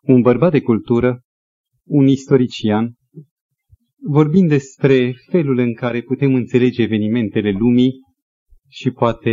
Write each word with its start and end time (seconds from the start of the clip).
un 0.00 0.20
bărbat 0.20 0.50
de 0.50 0.60
cultură, 0.60 1.20
un 1.84 2.06
istorician, 2.06 2.94
vorbind 4.02 4.48
despre 4.48 5.12
felul 5.30 5.58
în 5.58 5.74
care 5.74 6.02
putem 6.02 6.34
înțelege 6.34 6.82
evenimentele 6.82 7.50
lumii 7.50 7.92
și 8.68 8.90
poate 8.90 9.30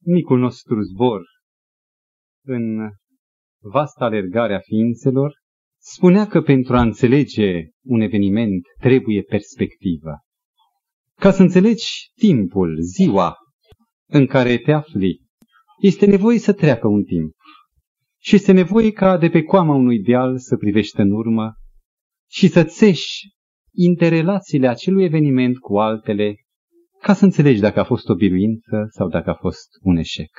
micul 0.00 0.38
nostru 0.38 0.80
zbor 0.80 1.22
în 2.44 2.90
vasta 3.62 4.04
alergare 4.04 4.54
a 4.54 4.58
ființelor, 4.58 5.32
spunea 5.78 6.26
că 6.26 6.40
pentru 6.40 6.76
a 6.76 6.80
înțelege 6.80 7.68
un 7.82 8.00
eveniment 8.00 8.66
trebuie 8.80 9.22
perspectivă. 9.22 10.20
Ca 11.14 11.30
să 11.30 11.42
înțelegi 11.42 12.10
timpul, 12.14 12.76
ziua 12.80 13.34
în 14.08 14.26
care 14.26 14.58
te 14.58 14.72
afli, 14.72 15.20
este 15.80 16.06
nevoie 16.06 16.38
să 16.38 16.52
treacă 16.52 16.88
un 16.88 17.02
timp. 17.04 17.34
Și 18.26 18.34
este 18.34 18.52
nevoie 18.52 18.92
ca 18.92 19.18
de 19.18 19.28
pe 19.28 19.42
coama 19.42 19.74
unui 19.74 20.02
deal 20.02 20.38
să 20.38 20.56
privești 20.56 21.00
în 21.00 21.10
urmă 21.10 21.54
și 22.30 22.48
să 22.48 22.64
țeși 22.64 23.34
interrelațiile 23.74 24.68
acelui 24.68 25.04
eveniment 25.04 25.58
cu 25.58 25.78
altele 25.78 26.34
ca 27.02 27.14
să 27.14 27.24
înțelegi 27.24 27.60
dacă 27.60 27.80
a 27.80 27.84
fost 27.84 28.08
o 28.08 28.14
biruință 28.14 28.86
sau 28.88 29.08
dacă 29.08 29.30
a 29.30 29.34
fost 29.34 29.68
un 29.80 29.96
eșec. 29.96 30.30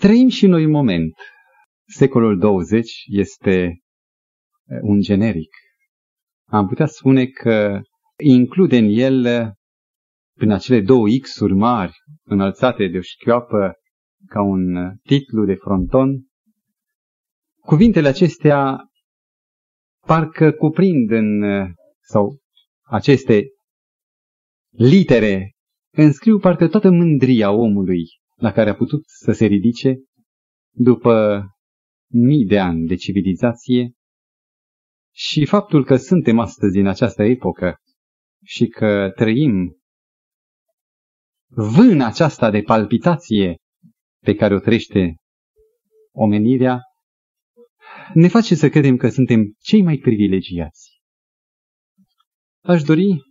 Trăim 0.00 0.28
și 0.28 0.46
noi 0.46 0.64
un 0.64 0.70
moment. 0.70 1.14
Secolul 1.86 2.38
20 2.38 2.92
este 3.06 3.80
un 4.80 5.00
generic. 5.00 5.50
Am 6.48 6.66
putea 6.66 6.86
spune 6.86 7.26
că 7.26 7.80
include 8.24 8.76
în 8.76 8.88
el, 8.88 9.52
prin 10.36 10.50
acele 10.50 10.80
două 10.80 11.06
X-uri 11.22 11.54
mari, 11.54 11.92
înălțate 12.24 12.86
de 12.86 12.98
o 12.98 13.00
șchioapă 13.00 13.72
ca 14.26 14.42
un 14.42 14.92
titlu 15.02 15.44
de 15.44 15.54
fronton, 15.54 16.27
cuvintele 17.68 18.08
acestea 18.08 18.76
parcă 20.06 20.52
cuprind 20.52 21.10
în, 21.10 21.42
sau 22.00 22.38
aceste 22.82 23.44
litere 24.70 25.52
înscriu 25.96 26.38
parcă 26.38 26.68
toată 26.68 26.90
mândria 26.90 27.50
omului 27.50 28.04
la 28.34 28.52
care 28.52 28.70
a 28.70 28.74
putut 28.74 29.02
să 29.04 29.32
se 29.32 29.46
ridice 29.46 29.96
după 30.74 31.44
mii 32.10 32.46
de 32.46 32.58
ani 32.58 32.86
de 32.86 32.94
civilizație 32.94 33.92
și 35.14 35.44
faptul 35.44 35.84
că 35.84 35.96
suntem 35.96 36.38
astăzi 36.38 36.78
în 36.78 36.86
această 36.86 37.22
epocă 37.22 37.76
și 38.44 38.66
că 38.66 39.12
trăim 39.14 39.76
vâna 41.50 42.06
aceasta 42.06 42.50
de 42.50 42.60
palpitație 42.60 43.56
pe 44.24 44.34
care 44.34 44.54
o 44.54 44.58
trăiește 44.58 45.14
omenirea, 46.12 46.80
ne 48.14 48.28
face 48.28 48.54
să 48.54 48.68
credem 48.68 48.96
că 48.96 49.08
suntem 49.08 49.54
cei 49.60 49.82
mai 49.82 49.96
privilegiați. 49.96 51.00
Aș 52.64 52.82
dori 52.82 53.22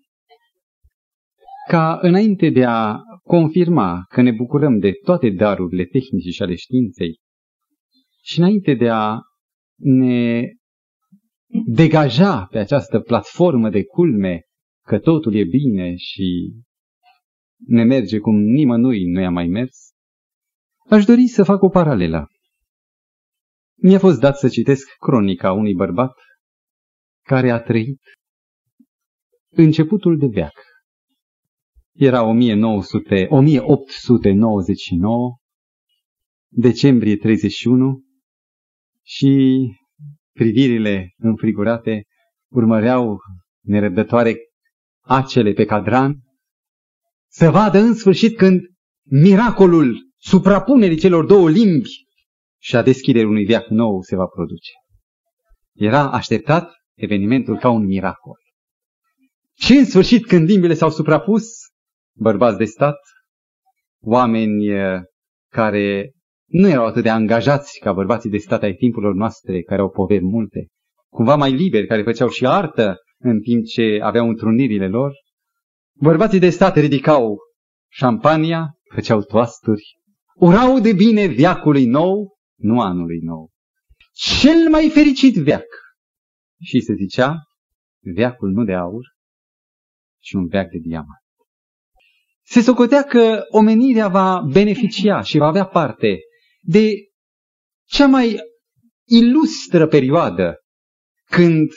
ca 1.67 1.99
înainte 2.01 2.49
de 2.49 2.65
a 2.65 2.99
confirma 3.23 4.05
că 4.09 4.21
ne 4.21 4.31
bucurăm 4.31 4.79
de 4.79 4.91
toate 5.03 5.29
darurile 5.29 5.85
tehnice 5.85 6.29
și 6.29 6.41
ale 6.41 6.55
științei 6.55 7.19
și 8.23 8.39
înainte 8.39 8.73
de 8.73 8.89
a 8.89 9.19
ne 9.75 10.41
degaja 11.65 12.45
pe 12.45 12.57
această 12.57 12.99
platformă 12.99 13.69
de 13.69 13.83
culme 13.83 14.41
că 14.85 14.99
totul 14.99 15.35
e 15.35 15.43
bine 15.43 15.95
și 15.95 16.53
ne 17.65 17.83
merge 17.83 18.19
cum 18.19 18.35
nimănui 18.35 19.11
nu 19.11 19.19
i-a 19.19 19.29
mai 19.29 19.47
mers, 19.47 19.91
aș 20.89 21.05
dori 21.05 21.27
să 21.27 21.43
fac 21.43 21.61
o 21.61 21.69
paralelă. 21.69 22.27
Mi-a 23.81 23.99
fost 23.99 24.19
dat 24.19 24.37
să 24.37 24.49
citesc 24.49 24.87
cronica 24.99 25.51
unui 25.51 25.73
bărbat 25.73 26.13
care 27.25 27.51
a 27.51 27.61
trăit 27.61 28.01
începutul 29.49 30.17
de 30.17 30.27
veac. 30.27 30.53
Era 31.93 32.23
1900, 32.23 33.27
1899, 33.29 35.37
decembrie 36.47 37.17
31 37.17 38.03
și 39.03 39.61
privirile 40.33 41.13
înfrigurate 41.17 42.03
urmăreau 42.51 43.17
nerăbdătoare 43.61 44.35
acele 45.01 45.53
pe 45.53 45.65
cadran, 45.65 46.15
să 47.27 47.49
vadă 47.49 47.79
în 47.79 47.93
sfârșit 47.93 48.37
când 48.37 48.61
miracolul 49.03 50.11
suprapunerii 50.17 50.97
celor 50.97 51.25
două 51.25 51.49
limbi 51.49 52.06
și 52.57 52.75
a 52.75 52.81
deschiderii 52.81 53.27
unui 53.27 53.45
viac 53.45 53.67
nou 53.67 54.01
se 54.01 54.15
va 54.15 54.25
produce. 54.25 54.71
Era 55.73 56.11
așteptat 56.11 56.71
evenimentul 56.95 57.57
ca 57.57 57.69
un 57.69 57.85
miracol. 57.85 58.37
Și 59.53 59.73
în 59.73 59.85
sfârșit, 59.85 60.25
când 60.25 60.49
limbile 60.49 60.73
s-au 60.73 60.89
suprapus, 60.89 61.43
bărbați 62.15 62.57
de 62.57 62.65
stat, 62.65 62.97
oameni 63.99 64.67
eh, 64.67 65.01
care 65.51 66.11
nu 66.45 66.67
erau 66.67 66.85
atât 66.85 67.03
de 67.03 67.09
angajați 67.09 67.79
ca 67.79 67.93
bărbații 67.93 68.29
de 68.29 68.37
stat 68.37 68.63
ai 68.63 68.73
timpurilor 68.73 69.13
noastre, 69.13 69.61
care 69.61 69.81
au 69.81 69.89
poveri 69.89 70.23
multe, 70.23 70.67
cumva 71.09 71.35
mai 71.35 71.51
liberi, 71.51 71.87
care 71.87 72.03
făceau 72.03 72.29
și 72.29 72.45
artă 72.45 72.97
în 73.19 73.39
timp 73.39 73.65
ce 73.65 73.99
aveau 74.01 74.27
întrunirile 74.27 74.87
lor. 74.87 75.11
Bărbații 75.99 76.39
de 76.39 76.49
stat 76.49 76.77
ridicau 76.77 77.37
șampania, 77.91 78.77
făceau 78.93 79.21
toasturi, 79.21 79.83
urau 80.35 80.79
de 80.79 80.93
bine 80.93 81.25
viacului 81.25 81.85
nou, 81.85 82.36
nu 82.57 82.81
anului 82.81 83.19
nou. 83.19 83.51
Cel 84.11 84.69
mai 84.69 84.89
fericit 84.89 85.35
veac. 85.35 85.67
Și 86.63 86.79
se 86.79 86.93
zicea, 86.93 87.35
veacul 87.99 88.51
nu 88.51 88.63
de 88.63 88.73
aur, 88.73 89.05
ci 90.19 90.31
un 90.31 90.47
veac 90.47 90.69
de 90.69 90.77
diamant. 90.77 91.25
Se 92.43 92.61
socotea 92.61 93.03
că 93.03 93.43
omenirea 93.49 94.07
va 94.07 94.41
beneficia 94.51 95.21
și 95.21 95.37
va 95.37 95.45
avea 95.45 95.65
parte 95.65 96.17
de 96.61 96.91
cea 97.85 98.07
mai 98.07 98.35
ilustră 99.07 99.87
perioadă 99.87 100.55
când 101.25 101.69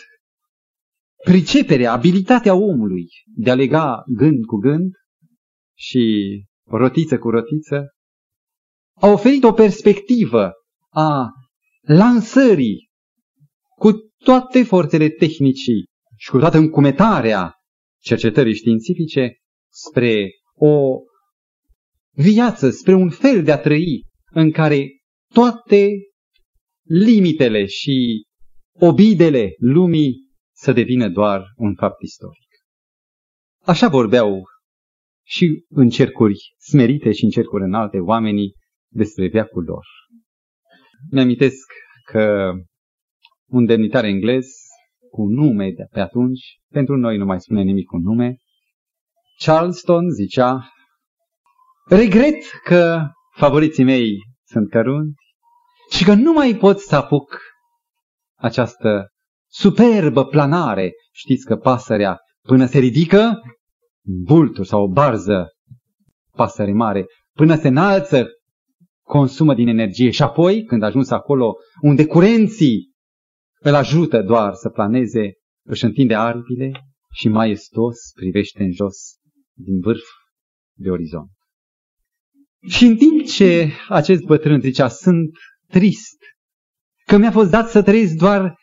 priceperea, 1.24 1.92
abilitatea 1.92 2.54
omului 2.54 3.08
de 3.24 3.50
a 3.50 3.54
lega 3.54 4.02
gând 4.06 4.44
cu 4.44 4.56
gând 4.56 4.92
și 5.76 6.26
rotiță 6.64 7.18
cu 7.18 7.30
rotiță 7.30 7.94
a 9.00 9.06
oferit 9.06 9.44
o 9.44 9.52
perspectivă 9.52 10.52
a 10.90 11.28
lansării 11.80 12.90
cu 13.78 13.90
toate 14.24 14.62
forțele 14.62 15.08
tehnicii 15.08 15.84
și 16.16 16.30
cu 16.30 16.38
toată 16.38 16.58
încumetarea 16.58 17.54
cercetării 18.02 18.54
științifice 18.54 19.36
spre 19.72 20.30
o 20.54 20.96
viață, 22.10 22.70
spre 22.70 22.94
un 22.94 23.10
fel 23.10 23.42
de 23.42 23.52
a 23.52 23.58
trăi 23.58 24.04
în 24.32 24.50
care 24.50 24.86
toate 25.32 25.88
limitele 26.82 27.66
și 27.66 28.26
obidele 28.72 29.54
lumii 29.58 30.28
să 30.56 30.72
devină 30.72 31.08
doar 31.08 31.44
un 31.56 31.74
fapt 31.74 32.02
istoric. 32.02 32.48
Așa 33.64 33.88
vorbeau 33.88 34.42
și 35.26 35.64
în 35.68 35.88
cercuri 35.88 36.54
smerite 36.58 37.12
și 37.12 37.24
în 37.24 37.30
cercuri 37.30 37.64
înalte 37.64 37.98
oamenii 37.98 38.54
despre 38.92 39.28
veacul 39.28 39.64
lor. 39.64 39.86
Mi-amintesc 41.10 41.66
că 42.04 42.52
un 43.46 43.64
demnitar 43.64 44.04
englez 44.04 44.46
cu 45.10 45.22
nume 45.22 45.70
de 45.70 45.86
pe 45.90 46.00
atunci, 46.00 46.60
pentru 46.72 46.96
noi 46.96 47.16
nu 47.16 47.24
mai 47.24 47.40
spune 47.40 47.62
nimic 47.62 47.86
cu 47.86 47.96
nume, 47.96 48.36
Charleston 49.44 50.10
zicea, 50.10 50.68
regret 51.88 52.42
că 52.64 53.06
favoriții 53.36 53.84
mei 53.84 54.16
sunt 54.46 54.70
cărunți 54.70 55.22
și 55.90 56.04
că 56.04 56.14
nu 56.14 56.32
mai 56.32 56.54
pot 56.54 56.78
să 56.78 56.96
apuc 56.96 57.40
această 58.38 59.08
superbă 59.46 60.24
planare. 60.24 60.92
Știți 61.12 61.44
că 61.44 61.56
pasărea, 61.56 62.18
până 62.42 62.66
se 62.66 62.78
ridică, 62.78 63.40
bultul 64.24 64.64
sau 64.64 64.82
o 64.82 64.88
barză, 64.88 65.48
pasăre 66.30 66.72
mare, 66.72 67.06
până 67.32 67.56
se 67.56 67.68
înalță, 67.68 68.26
consumă 69.10 69.54
din 69.54 69.68
energie 69.68 70.10
și 70.10 70.22
apoi, 70.22 70.64
când 70.64 70.82
a 70.82 70.86
ajuns 70.86 71.10
acolo 71.10 71.54
unde 71.80 72.06
curenții 72.06 72.92
îl 73.60 73.74
ajută 73.74 74.22
doar 74.22 74.54
să 74.54 74.68
planeze, 74.68 75.32
își 75.66 75.84
întinde 75.84 76.14
aripile 76.14 76.72
și 77.12 77.28
maestos 77.28 77.96
privește 78.14 78.62
în 78.62 78.72
jos 78.72 78.96
din 79.52 79.80
vârf 79.80 80.04
de 80.76 80.90
orizont. 80.90 81.30
Și 82.68 82.84
în 82.84 82.96
timp 82.96 83.24
ce 83.24 83.72
acest 83.88 84.22
bătrân 84.22 84.60
zicea, 84.60 84.88
sunt 84.88 85.30
trist, 85.66 86.18
că 87.06 87.16
mi-a 87.16 87.30
fost 87.30 87.50
dat 87.50 87.68
să 87.68 87.82
trăiesc 87.82 88.14
doar 88.14 88.54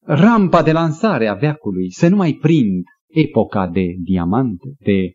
rampa 0.00 0.62
de 0.62 0.72
lansare 0.72 1.26
a 1.28 1.34
veacului, 1.34 1.90
să 1.90 2.08
nu 2.08 2.16
mai 2.16 2.32
prind 2.32 2.84
epoca 3.06 3.66
de 3.66 3.84
diamant, 3.98 4.60
de 4.78 5.12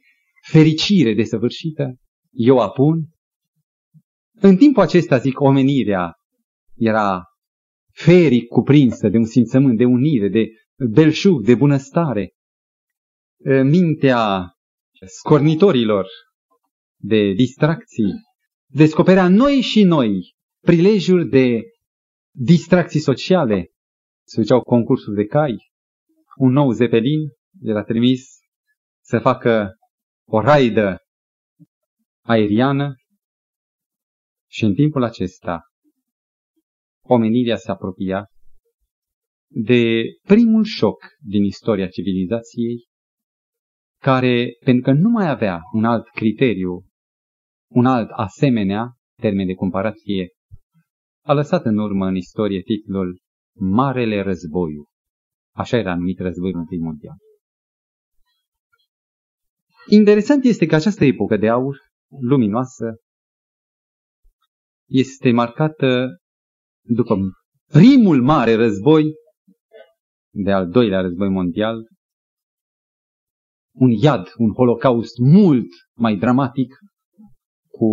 fericire 0.50 1.14
desăvârșită, 1.14 1.96
eu 2.32 2.58
apun. 2.60 3.06
În 4.40 4.58
timpul 4.58 4.82
acesta, 4.82 5.18
zic, 5.18 5.40
omenirea 5.40 6.14
era 6.76 7.24
feric 7.92 8.48
cuprinsă 8.48 9.10
de 9.10 9.18
un 9.18 9.26
simțământ 9.26 9.78
de 9.78 9.86
unire, 9.86 10.30
de 10.30 10.46
belșug, 10.90 11.44
de 11.44 11.56
bunăstare. 11.56 12.32
Mintea 13.64 14.52
scornitorilor 15.06 16.08
de 16.96 17.32
distracții, 17.32 18.14
descoperea 18.66 19.28
noi 19.28 19.62
și 19.62 19.84
noi 19.84 20.36
prilejuri 20.62 21.30
de 21.30 21.62
distracții 22.36 23.00
sociale. 23.00 23.72
Se 24.28 24.42
făceau 24.42 24.62
concursuri 24.62 25.16
de 25.16 25.26
cai, 25.26 25.56
un 26.36 26.52
nou 26.52 26.72
zepelin 26.72 27.20
era 27.62 27.84
trimis 27.84 28.38
să 29.04 29.20
facă 29.20 29.76
o 30.28 30.42
raidă 30.42 30.98
aeriană 32.26 32.96
și 34.58 34.64
în 34.64 34.74
timpul 34.74 35.04
acesta 35.04 35.62
omenirea 37.06 37.56
se 37.56 37.72
apropia 37.72 38.26
de 39.48 40.02
primul 40.22 40.64
șoc 40.64 40.98
din 41.20 41.44
istoria 41.44 41.88
civilizației, 41.88 42.86
care, 44.02 44.48
pentru 44.64 44.84
că 44.84 45.00
nu 45.00 45.10
mai 45.10 45.30
avea 45.30 45.60
un 45.74 45.86
alt 45.86 46.08
criteriu, 46.10 46.86
un 47.72 47.86
alt 47.86 48.10
asemenea 48.12 48.92
termen 49.22 49.46
de 49.46 49.54
comparație, 49.54 50.30
a 51.26 51.34
lăsat 51.34 51.66
în 51.66 51.78
urmă 51.78 52.06
în 52.06 52.16
istorie 52.16 52.62
titlul 52.62 53.20
Marele 53.60 54.22
Războiu. 54.22 54.86
Așa 55.56 55.78
era 55.78 55.96
numit 55.96 56.20
războiul 56.20 56.60
întâi 56.60 56.80
mondial. 56.80 57.18
Interesant 59.90 60.44
este 60.44 60.66
că 60.66 60.76
această 60.76 61.06
epocă 61.06 61.38
de 61.38 61.50
aur, 61.50 61.78
luminoasă, 62.22 62.96
este 64.88 65.32
marcată 65.32 66.18
după 66.82 67.16
primul 67.72 68.22
mare 68.22 68.56
război, 68.56 69.14
de 70.34 70.52
al 70.52 70.70
doilea 70.70 71.02
război 71.02 71.30
mondial, 71.30 71.88
un 73.76 73.90
iad, 73.90 74.28
un 74.38 74.54
holocaust 74.54 75.18
mult 75.18 75.68
mai 75.96 76.18
dramatic, 76.18 76.78
cu 77.68 77.88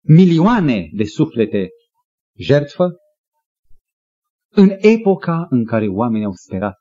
milioane 0.00 0.88
de 0.92 1.04
suflete 1.04 1.68
jertfă, 2.38 2.88
în 4.52 4.68
epoca 4.78 5.46
în 5.48 5.64
care 5.64 5.88
oamenii 5.88 6.26
au 6.26 6.32
sperat 6.32 6.78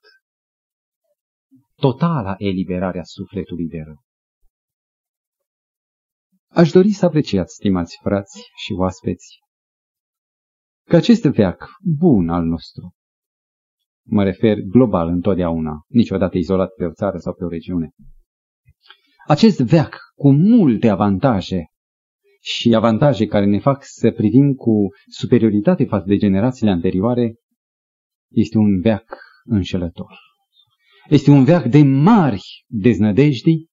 totala 1.75 2.36
eliberarea 2.38 3.04
sufletului 3.04 3.68
de 3.68 3.81
rău. 3.86 4.09
Aș 6.50 6.72
dori 6.72 6.92
să 6.92 7.06
apreciați, 7.06 7.54
stimați 7.54 8.00
frați 8.01 8.50
și 8.56 8.74
oaspeți, 8.74 9.40
că 10.84 10.96
acest 10.96 11.24
veac 11.24 11.69
bun 11.98 12.30
al 12.30 12.44
nostru, 12.44 12.96
mă 14.06 14.24
refer 14.24 14.57
global 14.60 15.07
întotdeauna, 15.07 15.86
niciodată 15.88 16.38
izolat 16.38 16.69
pe 16.74 16.86
o 16.86 16.92
țară 16.92 17.18
sau 17.18 17.34
pe 17.34 17.44
o 17.44 17.48
regiune, 17.48 17.90
acest 19.28 19.60
veac 19.60 19.98
cu 20.16 20.31
multe 20.31 20.90
avantaje 20.90 21.66
și 22.42 22.75
avantaje 22.75 23.25
care 23.25 23.45
ne 23.45 23.60
fac 23.60 23.84
să 23.84 24.12
privim 24.12 24.54
cu 24.54 24.88
superioritate 25.07 25.86
față 25.86 26.06
de 26.07 26.16
generațiile 26.16 26.72
anterioare, 26.72 27.36
este 28.31 28.57
un 28.57 28.81
veac 28.81 29.18
înșelător. 29.44 30.18
Este 31.10 31.31
un 31.31 31.44
veac 31.44 31.66
de 31.66 31.84
mari 31.84 32.66
deznădejdi 32.68 33.69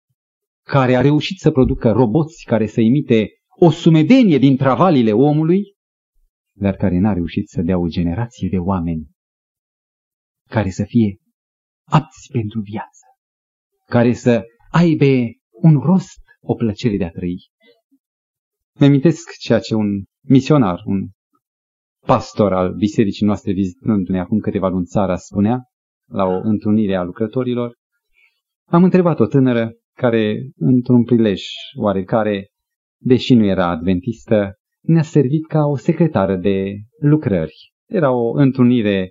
care 0.66 0.94
a 0.94 1.00
reușit 1.00 1.38
să 1.38 1.50
producă 1.50 1.90
roboți 1.90 2.44
care 2.44 2.66
să 2.66 2.80
imite 2.80 3.28
o 3.58 3.70
sumedenie 3.70 4.38
din 4.38 4.56
travalile 4.56 5.12
omului, 5.12 5.62
dar 6.54 6.74
care 6.74 6.98
n-a 6.98 7.12
reușit 7.12 7.48
să 7.48 7.62
dea 7.62 7.78
o 7.78 7.86
generație 7.86 8.48
de 8.48 8.58
oameni 8.58 9.10
care 10.48 10.70
să 10.70 10.84
fie 10.84 11.16
apți 11.84 12.28
pentru 12.32 12.60
viață, 12.60 13.06
care 13.84 14.12
să 14.12 14.44
aibă 14.70 15.30
un 15.50 15.78
rost, 15.78 16.20
o 16.40 16.54
plăcere 16.54 16.96
de 16.96 17.04
a 17.04 17.10
trăi. 17.10 17.50
Mi-amintesc 18.78 19.30
ceea 19.38 19.58
ce 19.58 19.74
un 19.74 20.04
misionar, 20.24 20.82
un 20.84 21.08
pastor 22.06 22.52
al 22.52 22.74
bisericii 22.74 23.26
noastre 23.26 23.52
vizitându-ne 23.52 24.20
acum 24.20 24.38
câteva 24.38 24.68
luni 24.68 24.84
țara 24.86 25.16
spunea, 25.16 25.60
la 26.08 26.24
o 26.24 26.40
întrunire 26.42 26.96
a 26.96 27.02
lucrătorilor, 27.02 27.74
am 28.64 28.84
întrebat 28.84 29.20
o 29.20 29.26
tânără 29.26 29.72
care, 29.96 30.50
într-un 30.56 31.04
prilej 31.04 31.42
oarecare, 31.78 32.46
deși 33.02 33.34
nu 33.34 33.44
era 33.44 33.68
adventistă, 33.68 34.54
ne-a 34.80 35.02
servit 35.02 35.46
ca 35.46 35.60
o 35.64 35.76
secretară 35.76 36.36
de 36.36 36.74
lucrări. 37.00 37.72
Era 37.88 38.10
o 38.12 38.30
întrunire 38.30 39.10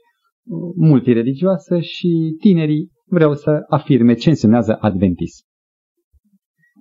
multireligioasă 0.75 1.79
și 1.79 2.35
tinerii 2.39 2.91
vreau 3.05 3.33
să 3.33 3.65
afirme 3.69 4.13
ce 4.13 4.29
însemnează 4.29 4.77
adventism. 4.79 5.45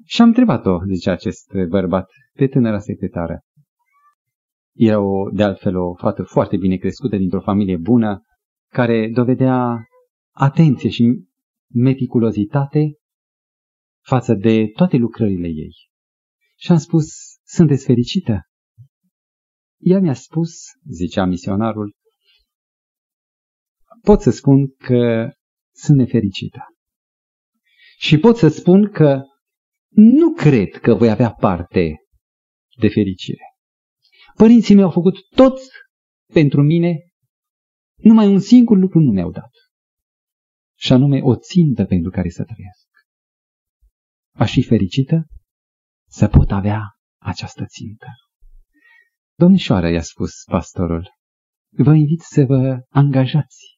Și 0.04 0.20
am 0.20 0.26
întrebat-o, 0.26 0.78
zice 0.92 1.10
acest 1.10 1.52
bărbat, 1.68 2.10
pe 2.32 2.46
tânăra 2.46 2.78
secretară. 2.78 3.40
Era 4.76 5.00
o, 5.00 5.30
de 5.30 5.42
altfel 5.42 5.76
o 5.76 5.94
fată 5.94 6.22
foarte 6.22 6.56
bine 6.56 6.76
crescută 6.76 7.16
dintr-o 7.16 7.40
familie 7.40 7.76
bună, 7.76 8.22
care 8.72 9.10
dovedea 9.14 9.86
atenție 10.36 10.90
și 10.90 11.24
meticulozitate 11.74 12.94
față 14.06 14.34
de 14.34 14.66
toate 14.66 14.96
lucrările 14.96 15.46
ei. 15.46 15.72
Și 16.56 16.70
am 16.70 16.78
spus, 16.78 17.06
sunteți 17.44 17.84
fericită? 17.84 18.40
Ea 19.78 20.00
mi-a 20.00 20.14
spus, 20.14 20.50
zicea 20.90 21.24
misionarul, 21.24 21.96
pot 24.00 24.20
să 24.20 24.30
spun 24.30 24.74
că 24.74 25.30
sunt 25.74 25.98
nefericită. 25.98 26.60
Și 27.98 28.18
pot 28.18 28.36
să 28.36 28.48
spun 28.48 28.90
că 28.90 29.22
nu 29.88 30.32
cred 30.32 30.70
că 30.70 30.94
voi 30.94 31.10
avea 31.10 31.32
parte 31.32 31.94
de 32.80 32.88
fericire. 32.88 33.44
Părinții 34.36 34.74
mei 34.74 34.84
au 34.84 34.90
făcut 34.90 35.14
tot 35.28 35.60
pentru 36.32 36.62
mine, 36.62 36.96
numai 37.94 38.26
un 38.26 38.40
singur 38.40 38.78
lucru 38.78 39.00
nu 39.00 39.10
mi-au 39.10 39.30
dat. 39.30 39.50
Și 40.78 40.92
anume 40.92 41.20
o 41.22 41.36
țintă 41.36 41.84
pentru 41.84 42.10
care 42.10 42.28
să 42.28 42.44
trăiesc. 42.44 42.83
Aș 44.36 44.52
fi 44.52 44.62
fericită 44.62 45.26
să 46.08 46.28
pot 46.28 46.50
avea 46.50 46.81
această 47.20 47.64
țintă. 47.66 48.06
Domnișoară, 49.38 49.90
i-a 49.90 50.02
spus 50.02 50.31
pastorul, 50.50 51.08
vă 51.76 51.94
invit 51.94 52.20
să 52.20 52.44
vă 52.44 52.81
angajați 52.88 53.75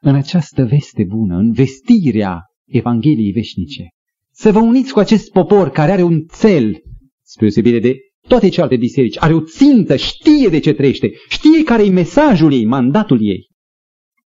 în 0.00 0.14
această 0.14 0.64
veste 0.64 1.04
bună, 1.04 1.36
în 1.36 1.52
vestirea 1.52 2.42
Evangheliei 2.64 3.32
veșnice. 3.32 3.88
Să 4.32 4.52
vă 4.52 4.58
uniți 4.58 4.92
cu 4.92 4.98
acest 4.98 5.30
popor 5.30 5.70
care 5.70 5.92
are 5.92 6.02
un 6.02 6.26
cel, 6.40 6.82
spre 7.22 7.46
deosebire 7.46 7.78
de 7.78 7.96
toate 8.28 8.48
celelalte 8.48 8.76
biserici, 8.76 9.20
are 9.20 9.34
o 9.34 9.44
țintă, 9.44 9.96
știe 9.96 10.48
de 10.48 10.58
ce 10.58 10.72
trăiește, 10.72 11.10
știe 11.28 11.62
care 11.62 11.84
e 11.84 11.90
mesajul 11.90 12.52
ei, 12.52 12.64
mandatul 12.64 13.18
ei. 13.22 13.48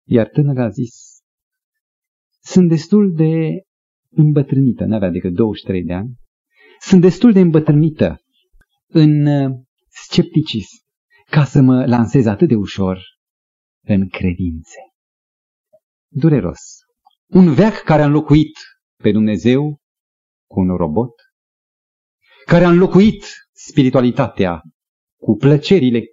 Iar 0.08 0.28
tânăra 0.28 0.64
a 0.64 0.70
zis, 0.70 0.96
sunt 2.40 2.70
destul 2.70 3.14
de 3.16 3.62
îmbătrânită, 4.18 4.86
n-avea 4.86 5.10
decât 5.10 5.34
23 5.34 5.84
de 5.84 5.94
ani, 5.94 6.16
sunt 6.80 7.02
destul 7.02 7.32
de 7.32 7.40
îmbătrânită 7.40 8.22
în 8.88 9.26
uh, 9.26 9.52
scepticism 9.88 10.86
ca 11.30 11.44
să 11.44 11.62
mă 11.62 11.86
lansez 11.86 12.26
atât 12.26 12.48
de 12.48 12.56
ușor 12.56 13.02
în 13.86 14.10
credințe. 14.10 14.80
Dureros. 16.08 16.60
Un 17.28 17.54
veac 17.54 17.74
care 17.74 18.02
a 18.02 18.06
înlocuit 18.06 18.58
pe 19.04 19.12
Dumnezeu 19.12 19.80
cu 20.50 20.60
un 20.60 20.76
robot, 20.76 21.14
care 22.46 22.64
a 22.64 22.70
înlocuit 22.70 23.26
spiritualitatea 23.52 24.62
cu 25.22 25.36
plăcerile 25.36 26.04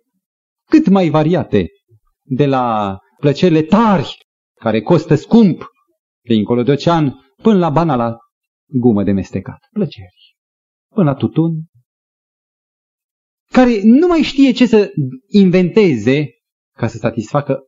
cât 0.68 0.88
mai 0.88 1.08
variate, 1.08 1.66
de 2.22 2.46
la 2.46 2.98
plăcerile 3.20 3.62
tari, 3.62 4.16
care 4.60 4.80
costă 4.80 5.14
scump, 5.14 5.66
de 6.24 6.34
încolo 6.34 6.62
de 6.62 6.72
ocean, 6.72 7.20
până 7.42 7.58
la 7.58 7.70
banala 7.70 8.16
gumă 8.66 9.02
de 9.02 9.12
mestecat. 9.12 9.58
Plăceri. 9.72 10.36
Până 10.94 11.10
la 11.10 11.16
tutun. 11.16 11.64
Care 13.50 13.80
nu 13.82 14.06
mai 14.06 14.22
știe 14.22 14.52
ce 14.52 14.66
să 14.66 14.92
inventeze 15.26 16.28
ca 16.76 16.86
să 16.86 16.96
satisfacă 16.96 17.58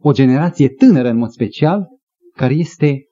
o 0.00 0.12
generație 0.12 0.68
tânără 0.68 1.08
în 1.08 1.16
mod 1.16 1.30
special, 1.30 1.86
care 2.34 2.54
este, 2.54 3.04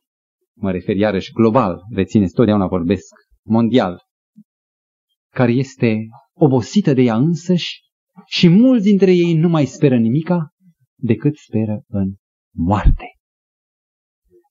mă 0.57 0.71
refer 0.71 0.97
iarăși 0.97 1.33
global, 1.33 1.81
rețineți, 1.91 2.35
totdeauna 2.35 2.67
vorbesc, 2.67 3.15
mondial, 3.47 4.01
care 5.33 5.53
este 5.53 5.99
obosită 6.33 6.93
de 6.93 7.03
ea 7.03 7.17
însăși 7.17 7.81
și 8.27 8.49
mulți 8.49 8.85
dintre 8.85 9.13
ei 9.13 9.35
nu 9.35 9.49
mai 9.49 9.67
speră 9.67 9.99
nimica 9.99 10.51
decât 10.95 11.37
speră 11.37 11.83
în 11.87 12.15
moarte. 12.55 13.07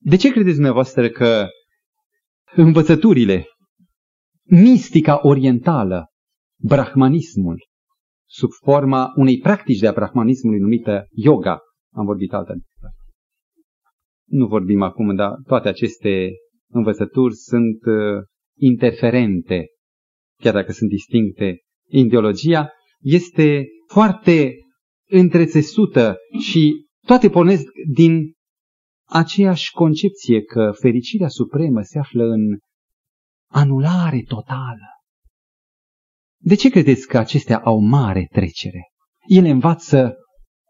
De 0.03 0.15
ce 0.15 0.29
credeți 0.31 0.53
dumneavoastră 0.53 1.10
că 1.10 1.48
învățăturile, 2.55 3.46
mistica 4.43 5.20
orientală, 5.22 6.05
brahmanismul, 6.60 7.67
sub 8.29 8.50
forma 8.63 9.13
unei 9.15 9.38
practici 9.39 9.79
de 9.79 9.88
a 9.88 9.91
brahmanismului 9.91 10.60
numită 10.60 11.08
yoga, 11.10 11.60
Am 11.93 12.05
vorbit 12.05 12.34
alta 12.34 12.53
Nu 14.25 14.48
vorbim 14.48 14.81
acum, 14.81 15.15
dar 15.15 15.31
toate 15.48 15.67
aceste 15.67 16.31
învățături 16.70 17.36
sunt 17.36 17.86
uh, 17.86 18.24
interferente, 18.58 19.65
chiar 20.41 20.53
dacă 20.53 20.72
sunt 20.72 20.89
distincte. 20.89 21.60
Ideologia 21.88 22.70
este 23.00 23.65
foarte 23.88 24.53
întrețesută 25.10 26.17
și 26.39 26.86
toate 27.05 27.29
pornesc 27.29 27.63
din 27.93 28.34
aceeași 29.11 29.71
concepție 29.71 30.41
că 30.41 30.71
fericirea 30.79 31.27
supremă 31.27 31.81
se 31.81 31.99
află 31.99 32.23
în 32.23 32.57
anulare 33.49 34.23
totală. 34.27 34.85
De 36.37 36.55
ce 36.55 36.69
credeți 36.69 37.07
că 37.07 37.17
acestea 37.17 37.59
au 37.59 37.79
mare 37.79 38.27
trecere? 38.31 38.91
Ele 39.27 39.49
învață 39.49 40.15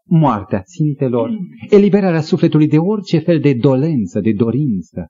moartea 0.04 0.62
țintelor, 0.62 1.30
eliberarea 1.70 2.20
sufletului 2.20 2.68
de 2.68 2.78
orice 2.78 3.18
fel 3.18 3.40
de 3.40 3.54
dolență, 3.54 4.20
de 4.20 4.32
dorință, 4.32 5.06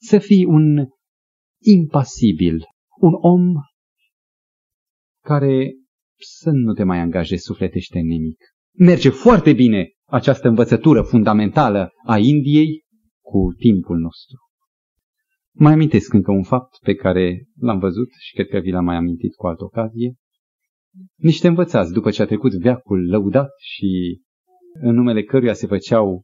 să 0.00 0.18
fii 0.18 0.44
un 0.44 0.86
impasibil, 1.62 2.64
un 3.00 3.12
om 3.12 3.52
care 5.24 5.74
să 6.16 6.50
nu 6.50 6.72
te 6.72 6.82
mai 6.82 6.98
angajezi 6.98 7.42
sufletește 7.42 7.98
în 7.98 8.06
nimic. 8.06 8.38
Merge 8.78 9.08
foarte 9.08 9.52
bine 9.52 9.93
această 10.06 10.48
învățătură 10.48 11.02
fundamentală 11.02 11.90
a 12.06 12.18
Indiei 12.18 12.84
cu 13.20 13.54
timpul 13.58 13.98
nostru. 13.98 14.36
Mai 15.56 15.72
amintesc 15.72 16.12
încă 16.12 16.30
un 16.30 16.42
fapt 16.42 16.78
pe 16.82 16.94
care 16.94 17.44
l-am 17.60 17.78
văzut 17.78 18.08
și 18.18 18.34
cred 18.34 18.48
că 18.48 18.58
vi 18.58 18.70
l-am 18.70 18.84
mai 18.84 18.96
amintit 18.96 19.34
cu 19.34 19.46
altă 19.46 19.64
ocazie. 19.64 20.14
Niște 21.14 21.48
învățați, 21.48 21.92
după 21.92 22.10
ce 22.10 22.22
a 22.22 22.26
trecut 22.26 22.52
veacul 22.54 23.08
lăudat 23.08 23.50
și 23.58 24.20
în 24.72 24.94
numele 24.94 25.22
căruia 25.22 25.52
se 25.52 25.66
făceau, 25.66 26.22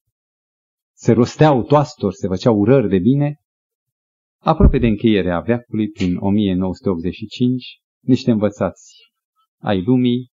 se 0.96 1.12
rosteau 1.12 1.62
toastori, 1.62 2.14
se 2.14 2.26
făceau 2.26 2.58
urări 2.58 2.88
de 2.88 2.98
bine, 2.98 3.36
aproape 4.38 4.78
de 4.78 4.86
încheierea 4.86 5.40
veacului, 5.40 5.88
prin 5.88 6.16
1985, 6.16 7.80
niște 8.00 8.30
învățați 8.30 9.10
ai 9.58 9.82
lumii, 9.82 10.30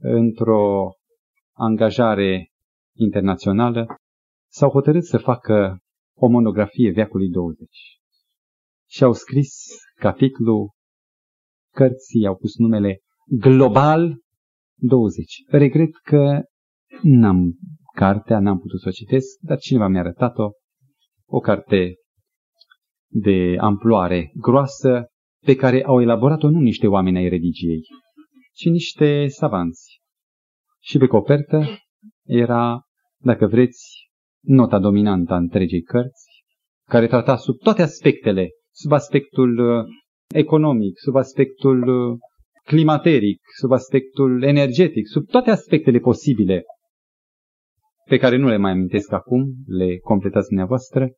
într-o 0.00 0.90
angajare 1.52 2.48
internațională, 2.98 3.86
s-au 4.50 4.70
hotărât 4.70 5.04
să 5.04 5.18
facă 5.18 5.78
o 6.16 6.28
monografie 6.28 6.90
veacului 6.90 7.28
20. 7.28 7.68
Și 8.88 9.04
au 9.04 9.12
scris 9.12 9.64
capitolul 9.94 10.70
cărții, 11.74 12.26
au 12.26 12.36
pus 12.36 12.56
numele 12.56 12.98
Global 13.26 14.18
20. 14.80 15.42
Regret 15.48 15.96
că 15.96 16.42
n-am 17.02 17.58
cartea, 17.94 18.40
n-am 18.40 18.58
putut 18.58 18.80
să 18.80 18.88
o 18.88 18.92
citesc, 18.92 19.38
dar 19.40 19.58
cineva 19.58 19.88
mi-a 19.88 20.00
arătat-o, 20.00 20.50
o 21.26 21.38
carte 21.38 21.94
de 23.10 23.56
amploare 23.60 24.30
groasă, 24.34 25.06
pe 25.44 25.54
care 25.54 25.84
au 25.84 26.00
elaborat-o 26.00 26.50
nu 26.50 26.60
niște 26.60 26.86
oameni 26.86 27.16
ai 27.16 27.28
religiei, 27.28 27.82
ci 28.52 28.64
niște 28.64 29.26
savanți. 29.26 30.00
Și 30.80 30.98
pe 30.98 31.06
copertă 31.06 31.66
era, 32.24 32.82
dacă 33.18 33.46
vreți, 33.46 34.08
nota 34.40 34.78
dominantă 34.78 35.32
a 35.32 35.36
întregii 35.36 35.82
cărți, 35.82 36.26
care 36.88 37.06
trata 37.06 37.36
sub 37.36 37.58
toate 37.58 37.82
aspectele, 37.82 38.48
sub 38.70 38.92
aspectul 38.92 39.58
uh, 39.58 39.84
economic, 40.34 40.98
sub 40.98 41.16
aspectul 41.16 41.88
uh, 41.88 42.18
climateric, 42.64 43.40
sub 43.58 43.72
aspectul 43.72 44.42
energetic, 44.42 45.06
sub 45.06 45.26
toate 45.26 45.50
aspectele 45.50 45.98
posibile, 45.98 46.62
pe 48.04 48.16
care 48.16 48.36
nu 48.36 48.48
le 48.48 48.56
mai 48.56 48.70
amintesc 48.70 49.12
acum, 49.12 49.54
le 49.66 49.98
completați 49.98 50.48
dumneavoastră, 50.48 51.10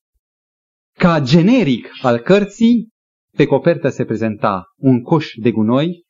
ca 0.98 1.20
generic 1.20 1.88
al 2.02 2.18
cărții, 2.18 2.88
pe 3.36 3.46
copertă 3.46 3.88
se 3.88 4.04
prezenta 4.04 4.64
un 4.76 5.02
coș 5.02 5.32
de 5.34 5.50
gunoi 5.50 6.04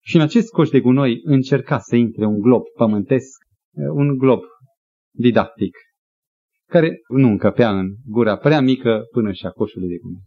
și 0.00 0.16
în 0.16 0.22
acest 0.22 0.48
coș 0.48 0.68
de 0.68 0.80
gunoi 0.80 1.20
încerca 1.24 1.78
să 1.78 1.96
intre 1.96 2.26
un 2.26 2.40
glob 2.40 2.62
pământesc, 2.76 3.44
uh, 3.72 3.86
un 3.94 4.16
glob 4.18 4.40
didactic, 5.14 5.76
care 6.68 6.90
nu 7.08 7.28
încăpea 7.28 7.78
în 7.78 7.86
gura 8.04 8.36
prea 8.36 8.60
mică 8.60 9.02
până 9.10 9.32
și 9.32 9.46
a 9.46 9.50
coșului 9.50 9.88
de 9.88 9.96
gunoi. 9.96 10.22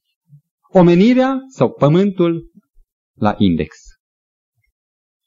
Omenirea 0.69 1.37
sau 1.47 1.71
pământul 1.71 2.51
la 3.13 3.35
index. 3.37 3.77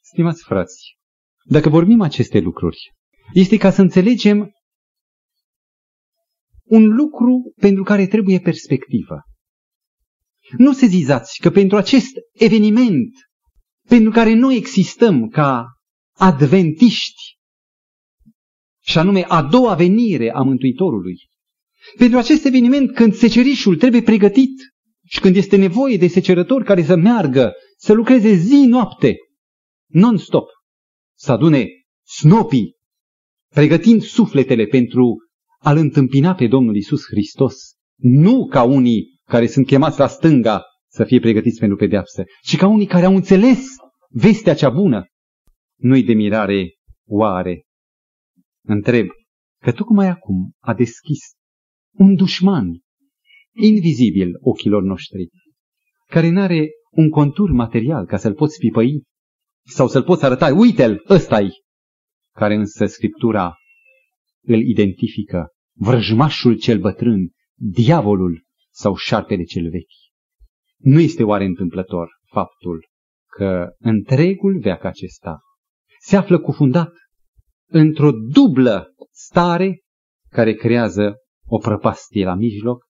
Stimați 0.00 0.43
frați, 0.45 0.97
dacă 1.45 1.69
vorbim 1.69 2.00
aceste 2.00 2.38
lucruri, 2.38 2.79
este 3.33 3.57
ca 3.57 3.71
să 3.71 3.81
înțelegem 3.81 4.53
un 6.65 6.95
lucru 6.95 7.53
pentru 7.57 7.83
care 7.83 8.07
trebuie 8.07 8.41
perspectivă. 8.41 9.23
Nu 10.57 10.73
se 10.73 10.87
zizați 10.87 11.41
că 11.41 11.50
pentru 11.50 11.77
acest 11.77 12.12
eveniment 12.33 13.12
pentru 13.88 14.11
care 14.11 14.35
noi 14.35 14.57
existăm 14.57 15.29
ca 15.29 15.67
adventiști, 16.17 17.38
și 18.88 18.99
anume 18.99 19.25
a 19.28 19.42
doua 19.42 19.75
venire 19.75 20.30
a 20.30 20.42
Mântuitorului. 20.42 21.16
Pentru 21.99 22.18
acest 22.18 22.45
eveniment, 22.45 22.95
când 22.95 23.14
secerișul 23.14 23.76
trebuie 23.76 24.02
pregătit 24.02 24.52
și 25.07 25.21
când 25.21 25.37
este 25.37 25.57
nevoie 25.57 25.97
de 25.97 26.07
secerători 26.07 26.64
care 26.64 26.83
să 26.83 26.97
meargă, 26.97 27.52
să 27.76 27.92
lucreze 27.92 28.33
zi-noapte, 28.35 29.16
non-stop, 29.87 30.49
să 31.16 31.33
adune 31.33 31.66
snopii, 32.07 32.76
pregătind 33.54 34.02
sufletele 34.02 34.64
pentru 34.64 35.16
a-L 35.59 35.76
întâmpina 35.76 36.35
pe 36.35 36.47
Domnul 36.47 36.76
Isus 36.76 37.04
Hristos, 37.07 37.54
nu 37.97 38.47
ca 38.47 38.62
unii 38.62 39.21
care 39.25 39.47
sunt 39.47 39.66
chemați 39.66 39.99
la 39.99 40.07
stânga 40.07 40.62
să 40.90 41.04
fie 41.04 41.21
pregătiți 41.21 41.59
pentru 41.59 41.76
pedeapsă, 41.76 42.25
ci 42.42 42.57
ca 42.57 42.66
unii 42.66 42.87
care 42.87 43.07
au 43.07 43.14
înțeles 43.14 43.66
vestea 44.09 44.54
cea 44.54 44.71
bună. 44.71 45.07
Nu-i 45.76 46.02
de 46.02 46.12
mirare 46.12 46.75
oare 47.07 47.68
întreb 48.69 49.07
că 49.63 49.73
tocmai 49.73 50.07
acum 50.07 50.53
a 50.59 50.75
deschis 50.75 51.21
un 51.93 52.15
dușman 52.15 52.81
invizibil 53.53 54.31
ochilor 54.41 54.83
noștri, 54.83 55.29
care 56.07 56.29
nu 56.31 56.41
are 56.41 56.69
un 56.91 57.11
contur 57.11 57.51
material 57.51 58.07
ca 58.07 58.17
să-l 58.17 58.35
poți 58.35 58.59
pipăi 58.59 59.03
sau 59.67 59.89
să-l 59.89 60.03
poți 60.03 60.25
arăta, 60.25 60.55
uite-l, 60.55 61.05
ăsta-i, 61.09 61.51
care 62.35 62.55
însă 62.55 62.87
Scriptura 62.87 63.55
îl 64.43 64.61
identifică, 64.61 65.49
vrăjmașul 65.77 66.59
cel 66.59 66.79
bătrân, 66.79 67.31
diavolul 67.55 68.45
sau 68.71 68.95
șarpele 68.95 69.43
cel 69.43 69.71
vechi. 69.71 69.99
Nu 70.77 71.01
este 71.01 71.23
oare 71.23 71.45
întâmplător 71.45 72.09
faptul 72.25 72.89
că 73.31 73.69
întregul 73.79 74.59
veac 74.59 74.85
acesta 74.85 75.41
se 76.01 76.17
află 76.17 76.41
cufundat 76.41 76.93
într-o 77.71 78.11
dublă 78.13 78.95
stare 79.11 79.83
care 80.29 80.55
creează 80.55 81.17
o 81.47 81.59
prăpastie 81.59 82.25
la 82.25 82.35
mijloc 82.35 82.85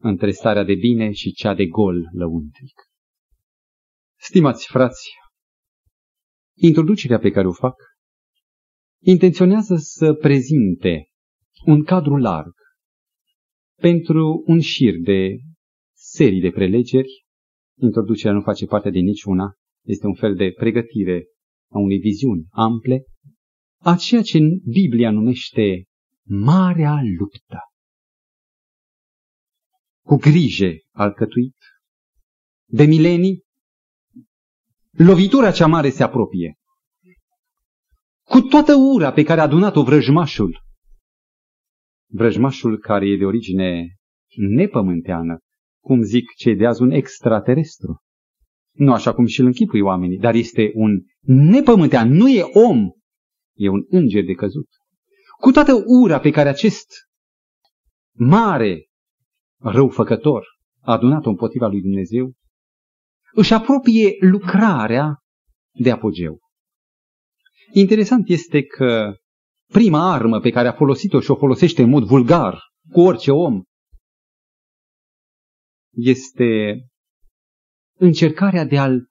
între 0.00 0.30
starea 0.30 0.64
de 0.64 0.74
bine 0.74 1.12
și 1.12 1.32
cea 1.32 1.54
de 1.54 1.66
gol 1.66 2.08
lăuntric. 2.12 2.82
Stimați 4.18 4.66
frați, 4.66 5.08
introducerea 6.56 7.18
pe 7.18 7.30
care 7.30 7.46
o 7.46 7.52
fac 7.52 7.74
intenționează 9.02 9.74
să 9.76 10.14
prezinte 10.14 11.08
un 11.66 11.84
cadru 11.84 12.16
larg 12.16 12.52
pentru 13.80 14.42
un 14.46 14.60
șir 14.60 14.94
de 15.04 15.36
serii 15.96 16.40
de 16.40 16.50
prelegeri. 16.50 17.24
Introducerea 17.78 18.32
nu 18.32 18.40
face 18.40 18.66
parte 18.66 18.90
din 18.90 19.04
niciuna, 19.04 19.54
este 19.86 20.06
un 20.06 20.14
fel 20.14 20.34
de 20.34 20.52
pregătire 20.56 21.26
a 21.70 21.78
unei 21.78 21.98
viziuni 21.98 22.46
ample 22.50 23.04
a 23.82 23.96
ceea 23.96 24.22
ce 24.22 24.38
Biblia 24.64 25.10
numește 25.10 25.84
Marea 26.22 27.00
Luptă. 27.18 27.58
Cu 30.04 30.16
grijă 30.16 30.70
alcătuit, 30.90 31.56
de 32.66 32.84
milenii, 32.84 33.44
lovitura 34.90 35.50
cea 35.50 35.66
mare 35.66 35.90
se 35.90 36.02
apropie. 36.02 36.54
Cu 38.22 38.40
toată 38.40 38.74
ura 38.74 39.12
pe 39.12 39.22
care 39.22 39.40
a 39.40 39.42
adunat-o 39.42 39.82
vrăjmașul, 39.82 40.62
vrăjmașul 42.12 42.78
care 42.78 43.08
e 43.08 43.16
de 43.16 43.24
origine 43.24 43.96
nepământeană, 44.36 45.38
cum 45.82 46.02
zic 46.02 46.30
cei 46.30 46.56
de 46.56 46.66
azi 46.66 46.82
un 46.82 46.90
extraterestru. 46.90 48.02
Nu 48.72 48.92
așa 48.92 49.14
cum 49.14 49.26
și-l 49.26 49.44
închipui 49.44 49.80
oamenii, 49.80 50.18
dar 50.18 50.34
este 50.34 50.70
un 50.74 51.00
nepământean, 51.20 52.08
nu 52.08 52.28
e 52.28 52.42
om, 52.42 52.90
E 53.52 53.68
un 53.68 53.84
înger 53.88 54.24
de 54.24 54.32
căzut. 54.32 54.68
Cu 55.40 55.50
toată 55.50 55.72
ura 55.86 56.20
pe 56.20 56.30
care 56.30 56.48
acest 56.48 56.86
mare 58.12 58.86
răufăcător 59.58 60.46
a 60.80 60.92
adunat-o 60.92 61.28
împotriva 61.28 61.66
lui 61.66 61.80
Dumnezeu, 61.80 62.32
își 63.32 63.52
apropie 63.52 64.16
lucrarea 64.20 65.18
de 65.72 65.90
apogeu. 65.90 66.38
Interesant 67.72 68.28
este 68.28 68.62
că 68.62 69.14
prima 69.66 70.12
armă 70.12 70.40
pe 70.40 70.50
care 70.50 70.68
a 70.68 70.72
folosit-o 70.72 71.20
și 71.20 71.30
o 71.30 71.36
folosește 71.36 71.82
în 71.82 71.88
mod 71.88 72.04
vulgar 72.04 72.58
cu 72.90 73.00
orice 73.00 73.30
om, 73.30 73.62
este 75.90 76.78
încercarea 77.98 78.64
de 78.64 78.78
a-l 78.78 79.09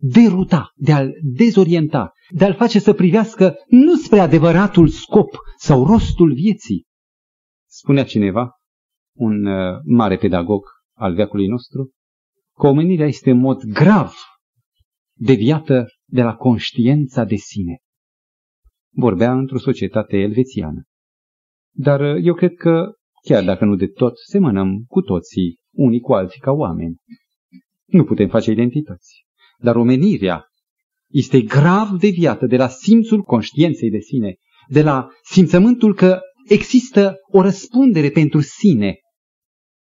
deruta, 0.00 0.72
de 0.74 0.92
a-l 0.92 1.14
dezorienta, 1.22 2.12
de 2.30 2.44
a-l 2.44 2.54
face 2.54 2.78
să 2.78 2.92
privească 2.92 3.54
nu 3.68 3.94
spre 3.94 4.18
adevăratul 4.18 4.88
scop 4.88 5.36
sau 5.56 5.86
rostul 5.86 6.32
vieții. 6.32 6.86
Spunea 7.66 8.04
cineva, 8.04 8.50
un 9.16 9.46
uh, 9.46 9.78
mare 9.84 10.16
pedagog 10.16 10.64
al 10.96 11.14
veacului 11.14 11.46
nostru, 11.46 11.90
că 12.58 12.66
omenirea 12.66 13.06
este 13.06 13.30
în 13.30 13.38
mod 13.38 13.62
grav 13.62 14.14
deviată 15.12 15.86
de 16.04 16.22
la 16.22 16.34
conștiința 16.34 17.24
de 17.24 17.36
sine. 17.36 17.78
Vorbea 18.92 19.32
într-o 19.32 19.58
societate 19.58 20.16
elvețiană. 20.16 20.82
Dar 21.74 22.00
uh, 22.00 22.24
eu 22.24 22.34
cred 22.34 22.54
că, 22.54 22.92
chiar 23.22 23.44
dacă 23.44 23.64
nu 23.64 23.76
de 23.76 23.86
tot, 23.86 24.18
semănăm 24.28 24.84
cu 24.88 25.00
toții, 25.00 25.58
unii 25.70 26.00
cu 26.00 26.12
alții 26.12 26.40
ca 26.40 26.50
oameni. 26.50 26.96
Nu 27.84 28.04
putem 28.04 28.28
face 28.28 28.50
identități. 28.50 29.28
Dar 29.60 29.76
omenirea 29.76 30.44
este 31.10 31.40
grav 31.40 31.88
deviată 31.98 32.46
de 32.46 32.56
la 32.56 32.68
simțul 32.68 33.22
conștiinței 33.22 33.90
de 33.90 33.98
sine, 33.98 34.34
de 34.68 34.82
la 34.82 35.08
simțământul 35.22 35.94
că 35.94 36.20
există 36.48 37.16
o 37.32 37.40
răspundere 37.40 38.10
pentru 38.10 38.40
sine. 38.40 38.98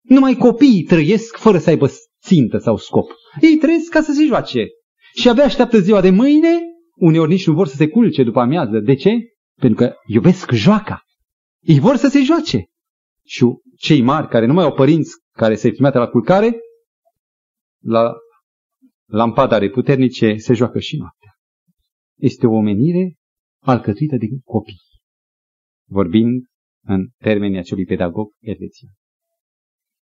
Numai 0.02 0.34
copiii 0.34 0.82
trăiesc 0.82 1.36
fără 1.36 1.58
să 1.58 1.70
aibă 1.70 1.90
țintă 2.22 2.58
sau 2.58 2.76
scop. 2.76 3.10
Ei 3.40 3.56
trăiesc 3.56 3.90
ca 3.90 4.00
să 4.00 4.12
se 4.12 4.24
joace. 4.24 4.66
Și 5.14 5.28
abia 5.28 5.44
așteaptă 5.44 5.78
ziua 5.78 6.00
de 6.00 6.10
mâine, 6.10 6.60
uneori 6.94 7.30
nici 7.30 7.46
nu 7.46 7.54
vor 7.54 7.66
să 7.66 7.76
se 7.76 7.88
culce 7.88 8.22
după 8.22 8.40
amiază. 8.40 8.78
De 8.78 8.94
ce? 8.94 9.10
Pentru 9.60 9.84
că 9.84 9.94
iubesc 10.06 10.50
joaca. 10.50 11.02
Ei 11.60 11.78
vor 11.78 11.96
să 11.96 12.08
se 12.08 12.22
joace. 12.22 12.66
Și 13.24 13.44
cei 13.78 14.02
mari 14.02 14.28
care 14.28 14.46
nu 14.46 14.52
mai 14.52 14.64
au 14.64 14.72
părinți 14.72 15.10
care 15.32 15.56
să-i 15.56 15.72
trimite 15.72 15.98
la 15.98 16.08
culcare, 16.08 16.56
la 17.84 18.12
lampadare 19.06 19.70
puternice 19.70 20.36
se 20.36 20.54
joacă 20.54 20.78
și 20.78 20.96
noaptea. 20.96 21.30
Este 22.18 22.46
o 22.46 22.56
omenire 22.56 23.14
alcătuită 23.62 24.16
de 24.16 24.26
copii, 24.44 24.80
vorbind 25.88 26.44
în 26.84 27.08
termenii 27.18 27.58
acelui 27.58 27.84
pedagog 27.84 28.32
elvețian. 28.40 28.92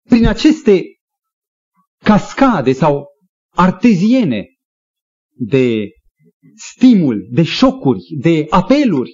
Prin 0.09 0.27
aceste 0.27 0.83
cascade 1.97 2.73
sau 2.73 3.07
arteziene 3.49 4.45
de 5.29 5.89
stimul, 6.55 7.27
de 7.31 7.43
șocuri, 7.43 8.01
de 8.21 8.45
apeluri, 8.49 9.11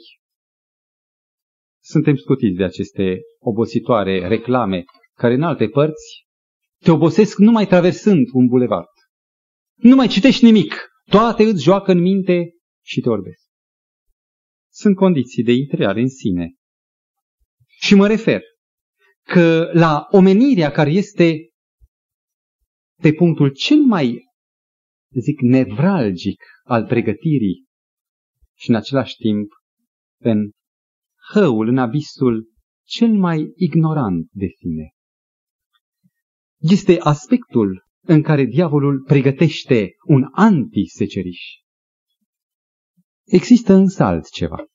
suntem 1.83 2.15
scutiți 2.15 2.57
de 2.57 2.63
aceste 2.63 3.19
obositoare 3.39 4.27
reclame 4.27 4.83
care 5.13 5.33
în 5.33 5.43
alte 5.43 5.67
părți 5.67 6.25
te 6.83 6.91
obosesc 6.91 7.37
numai 7.37 7.67
traversând 7.67 8.27
un 8.33 8.47
bulevard. 8.47 8.87
Nu 9.75 9.95
mai 9.95 10.07
citești 10.07 10.43
nimic. 10.43 10.73
Toate 11.05 11.43
îți 11.43 11.63
joacă 11.63 11.91
în 11.91 11.99
minte 12.01 12.55
și 12.83 13.01
te 13.01 13.09
orbesc. 13.09 13.43
Sunt 14.71 14.95
condiții 14.95 15.43
de 15.43 15.51
intrare 15.51 16.01
în 16.01 16.09
sine. 16.09 16.53
Și 17.67 17.95
mă 17.95 18.07
refer 18.07 18.41
că 19.23 19.69
la 19.73 20.07
omenirea 20.11 20.71
care 20.71 20.89
este 20.89 21.49
pe 23.01 23.13
punctul 23.13 23.49
cel 23.53 23.77
mai, 23.77 24.19
zic, 25.21 25.39
nevralgic 25.39 26.43
al 26.63 26.85
pregătirii 26.85 27.65
și 28.57 28.69
în 28.69 28.75
același 28.75 29.15
timp 29.15 29.51
în 30.21 30.51
hăul, 31.33 31.67
în 31.67 31.77
abisul 31.77 32.51
cel 32.87 33.11
mai 33.11 33.51
ignorant 33.55 34.27
de 34.31 34.47
sine. 34.57 34.89
Este 36.57 36.99
aspectul 36.99 37.84
în 38.05 38.21
care 38.21 38.43
diavolul 38.43 39.03
pregătește 39.03 39.89
un 40.07 40.27
antiseceriș. 40.31 41.39
Există 43.23 43.73
însă 43.73 44.03
altceva. 44.03 44.65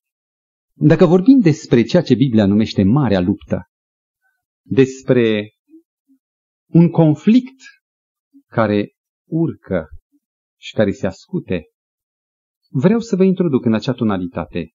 Dacă 0.72 1.06
vorbim 1.06 1.40
despre 1.40 1.82
ceea 1.82 2.02
ce 2.02 2.14
Biblia 2.14 2.46
numește 2.46 2.82
marea 2.82 3.20
luptă, 3.20 3.64
despre 4.62 5.50
un 6.66 6.90
conflict 6.90 7.60
care 8.46 8.92
urcă 9.28 9.88
și 10.60 10.74
care 10.74 10.90
se 10.90 11.06
ascute, 11.06 11.64
vreau 12.68 13.00
să 13.00 13.16
vă 13.16 13.24
introduc 13.24 13.64
în 13.64 13.74
acea 13.74 13.92
tonalitate 13.92 14.70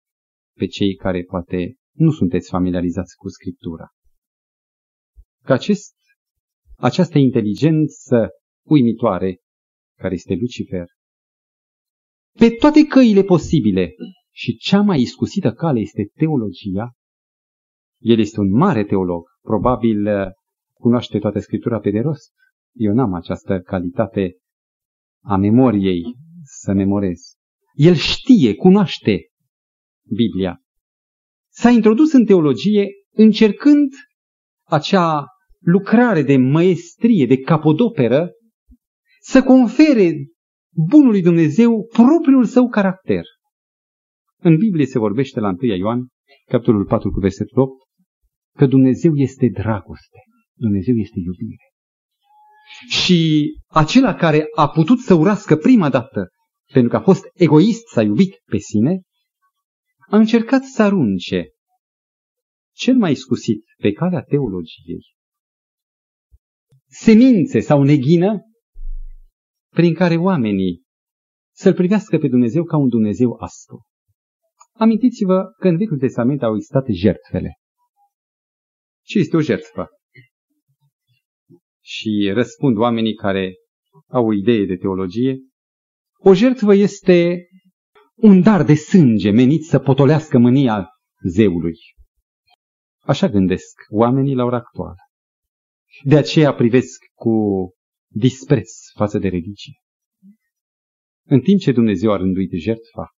pe 0.57 0.65
cei 0.65 0.95
care 0.95 1.23
poate 1.23 1.75
nu 1.91 2.11
sunteți 2.11 2.49
familiarizați 2.49 3.15
cu 3.15 3.29
Scriptura. 3.29 3.87
Că 5.43 5.53
acest, 5.53 5.95
această 6.77 7.17
inteligență 7.17 8.29
uimitoare 8.65 9.39
care 9.97 10.13
este 10.13 10.35
Lucifer, 10.35 10.85
pe 12.39 12.49
toate 12.49 12.83
căile 12.83 13.23
posibile 13.23 13.95
și 14.31 14.57
cea 14.57 14.81
mai 14.81 14.99
iscusită 14.99 15.51
cale 15.51 15.79
este 15.79 16.11
teologia, 16.13 16.93
el 18.01 18.19
este 18.19 18.39
un 18.39 18.51
mare 18.51 18.85
teolog, 18.85 19.23
probabil 19.41 20.07
uh, 20.07 20.27
cunoaște 20.73 21.19
toată 21.19 21.39
Scriptura 21.39 21.79
pe 21.79 21.89
de 21.89 21.99
rost. 21.99 22.33
Eu 22.73 22.93
n-am 22.93 23.13
această 23.13 23.59
calitate 23.59 24.37
a 25.23 25.35
memoriei 25.35 26.03
să 26.43 26.73
memorez. 26.73 27.21
El 27.73 27.93
știe, 27.93 28.55
cunoaște 28.55 29.29
Biblia. 30.15 30.61
S-a 31.51 31.69
introdus 31.69 32.11
în 32.13 32.25
teologie 32.25 32.87
încercând 33.11 33.91
acea 34.63 35.25
lucrare 35.59 36.21
de 36.21 36.37
măestrie, 36.37 37.25
de 37.25 37.37
capodoperă, 37.37 38.31
să 39.27 39.43
confere 39.43 40.11
bunului 40.89 41.21
Dumnezeu 41.21 41.85
propriul 41.85 42.45
său 42.45 42.67
caracter. 42.67 43.23
În 44.37 44.57
Biblie 44.57 44.85
se 44.85 44.99
vorbește 44.99 45.39
la 45.39 45.47
1 45.61 45.73
Ioan, 45.73 46.07
capitolul 46.45 46.85
4 46.85 47.11
cu 47.11 47.19
versetul 47.19 47.61
8, 47.61 47.71
că 48.57 48.65
Dumnezeu 48.65 49.15
este 49.15 49.49
dragoste, 49.53 50.19
Dumnezeu 50.53 50.95
este 50.95 51.19
iubire. 51.19 51.63
Și 52.89 53.51
acela 53.67 54.13
care 54.13 54.45
a 54.55 54.69
putut 54.69 54.99
să 54.99 55.13
urască 55.13 55.55
prima 55.55 55.89
dată, 55.89 56.29
pentru 56.73 56.89
că 56.89 56.95
a 56.95 57.01
fost 57.01 57.23
egoist, 57.33 57.87
s-a 57.87 58.01
iubit 58.01 58.41
pe 58.45 58.57
sine, 58.57 59.01
a 60.09 60.17
încercat 60.17 60.63
să 60.63 60.81
arunce 60.81 61.49
cel 62.75 62.95
mai 62.95 63.15
scusit 63.15 63.63
pe 63.81 63.91
calea 63.91 64.21
teologiei 64.21 65.13
semințe 66.87 67.59
sau 67.59 67.83
neghină 67.83 68.39
prin 69.75 69.93
care 69.93 70.17
oamenii 70.17 70.83
să-L 71.55 71.73
privească 71.73 72.17
pe 72.17 72.27
Dumnezeu 72.27 72.63
ca 72.63 72.77
un 72.77 72.89
Dumnezeu 72.89 73.37
aspru. 73.39 73.85
Amintiți-vă 74.73 75.43
că 75.59 75.67
în 75.67 75.77
Vechiul 75.77 75.97
Testament 75.97 76.43
au 76.43 76.55
existat 76.55 76.85
jertfele. 76.89 77.53
Ce 79.05 79.19
este 79.19 79.35
o 79.35 79.41
jertfă? 79.41 79.87
Și 81.83 82.31
răspund 82.33 82.77
oamenii 82.77 83.13
care 83.13 83.53
au 84.07 84.25
o 84.27 84.33
idee 84.33 84.65
de 84.65 84.75
teologie. 84.75 85.37
O 86.17 86.33
jertfă 86.33 86.73
este 86.73 87.47
un 88.15 88.41
dar 88.41 88.63
de 88.63 88.73
sânge 88.73 89.31
menit 89.31 89.63
să 89.63 89.79
potolească 89.79 90.37
mânia 90.37 90.89
zeului. 91.29 91.77
Așa 92.99 93.27
gândesc 93.27 93.73
oamenii 93.89 94.35
la 94.35 94.43
ora 94.43 94.57
actuală. 94.57 94.95
De 96.03 96.17
aceea 96.17 96.53
privesc 96.53 97.05
cu 97.13 97.31
dispreț 98.15 98.69
față 98.93 99.19
de 99.19 99.27
religie. 99.27 99.79
În 101.27 101.39
timp 101.39 101.59
ce 101.59 101.71
Dumnezeu 101.71 102.11
a 102.11 102.17
rânduit 102.17 102.51
jertfa, 102.51 103.09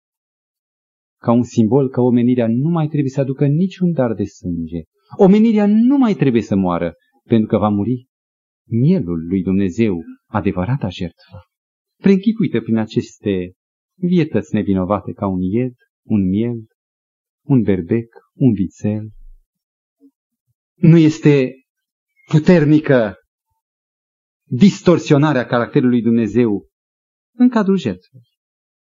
ca 1.21 1.31
un 1.31 1.43
simbol 1.43 1.89
că 1.89 2.01
omenirea 2.01 2.47
nu 2.47 2.69
mai 2.69 2.87
trebuie 2.87 3.09
să 3.09 3.21
aducă 3.21 3.45
niciun 3.45 3.91
dar 3.91 4.13
de 4.13 4.23
sânge. 4.23 4.81
Omenirea 5.17 5.65
nu 5.67 5.97
mai 5.97 6.13
trebuie 6.13 6.41
să 6.41 6.55
moară, 6.55 6.93
pentru 7.23 7.47
că 7.47 7.57
va 7.57 7.69
muri 7.69 8.07
mielul 8.69 9.27
lui 9.27 9.43
Dumnezeu, 9.43 10.03
adevărata 10.25 10.89
jertfă. 10.89 11.37
Preînchipuită 12.01 12.59
prin 12.61 12.77
aceste 12.77 13.51
vietăți 13.95 14.53
nevinovate 14.53 15.11
ca 15.11 15.27
un 15.27 15.41
ied, 15.41 15.73
un 16.05 16.27
miel, 16.27 16.65
un 17.45 17.61
berbec, 17.61 18.09
un 18.33 18.53
vițel. 18.53 19.09
Nu 20.75 20.97
este 20.97 21.53
puternică 22.31 23.15
distorsionarea 24.49 25.45
caracterului 25.45 26.01
Dumnezeu 26.01 26.69
în 27.33 27.49
cadrul 27.49 27.77
jertfei. 27.77 28.21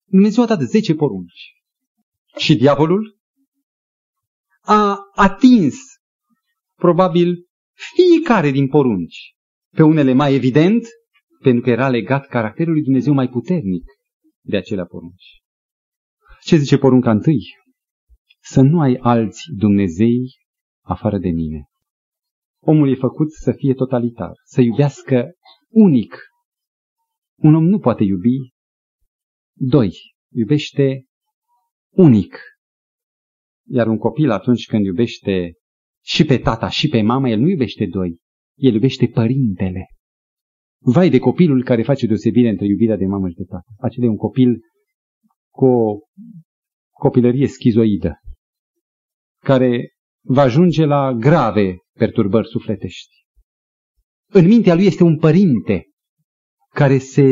Dumnezeu 0.05 0.43
a 0.43 0.47
dat 0.47 0.61
zece 0.61 0.95
porunci. 0.95 1.53
Și 2.37 2.57
diavolul 2.57 3.19
a 4.61 4.99
atins 5.15 5.77
probabil 6.75 7.49
fiecare 7.95 8.51
din 8.51 8.69
porunci. 8.69 9.35
Pe 9.71 9.83
unele 9.83 10.13
mai 10.13 10.35
evident, 10.35 10.87
pentru 11.43 11.63
că 11.63 11.71
era 11.71 11.89
legat 11.89 12.27
caracterul 12.27 12.73
lui 12.73 12.83
Dumnezeu 12.83 13.13
mai 13.15 13.29
puternic 13.29 13.85
de 14.41 14.57
acelea 14.57 14.85
porunci. 14.85 15.43
Ce 16.43 16.57
zice 16.57 16.79
porunca 16.79 17.11
întâi? 17.11 17.63
să 18.45 18.61
nu 18.61 18.81
ai 18.81 18.97
alți 19.01 19.43
Dumnezei 19.57 20.37
afară 20.81 21.19
de 21.19 21.29
mine. 21.29 21.69
Omul 22.67 22.91
e 22.91 22.95
făcut 22.95 23.33
să 23.33 23.53
fie 23.53 23.75
totalitar, 23.75 24.33
să 24.45 24.61
iubească 24.61 25.33
unic. 25.69 26.17
Un 27.37 27.55
om 27.55 27.65
nu 27.65 27.79
poate 27.79 28.05
iubi. 28.05 28.53
Doi, 29.57 29.93
iubește 30.33 31.05
unic. 31.91 32.39
Iar 33.67 33.87
un 33.87 33.99
copil 33.99 34.31
atunci 34.31 34.67
când 34.67 34.85
iubește 34.85 35.53
și 36.05 36.25
pe 36.25 36.39
tata 36.39 36.69
și 36.69 36.89
pe 36.89 37.03
mama, 37.03 37.29
el 37.29 37.39
nu 37.39 37.49
iubește 37.49 37.87
doi, 37.87 38.19
el 38.55 38.73
iubește 38.73 39.07
părintele. 39.07 39.87
Vai 40.79 41.11
de 41.11 41.19
copilul 41.19 41.65
care 41.65 41.83
face 41.83 42.07
deosebire 42.07 42.49
între 42.49 42.67
iubirea 42.67 42.97
de 42.97 43.07
mamă 43.07 43.29
și 43.29 43.35
de 43.35 43.45
tată. 43.45 43.67
Acela 43.79 44.07
e 44.07 44.09
un 44.09 44.17
copil 44.17 44.61
cu 45.51 45.65
o 45.65 45.99
copilărie 46.91 47.47
schizoidă, 47.47 48.21
care 49.39 49.94
va 50.27 50.43
ajunge 50.43 50.85
la 50.85 51.13
grave 51.13 51.77
perturbări 51.99 52.49
sufletești. 52.49 53.15
În 54.33 54.47
mintea 54.47 54.75
lui 54.75 54.85
este 54.85 55.03
un 55.03 55.19
părinte 55.19 55.87
care 56.69 56.99
se 56.99 57.25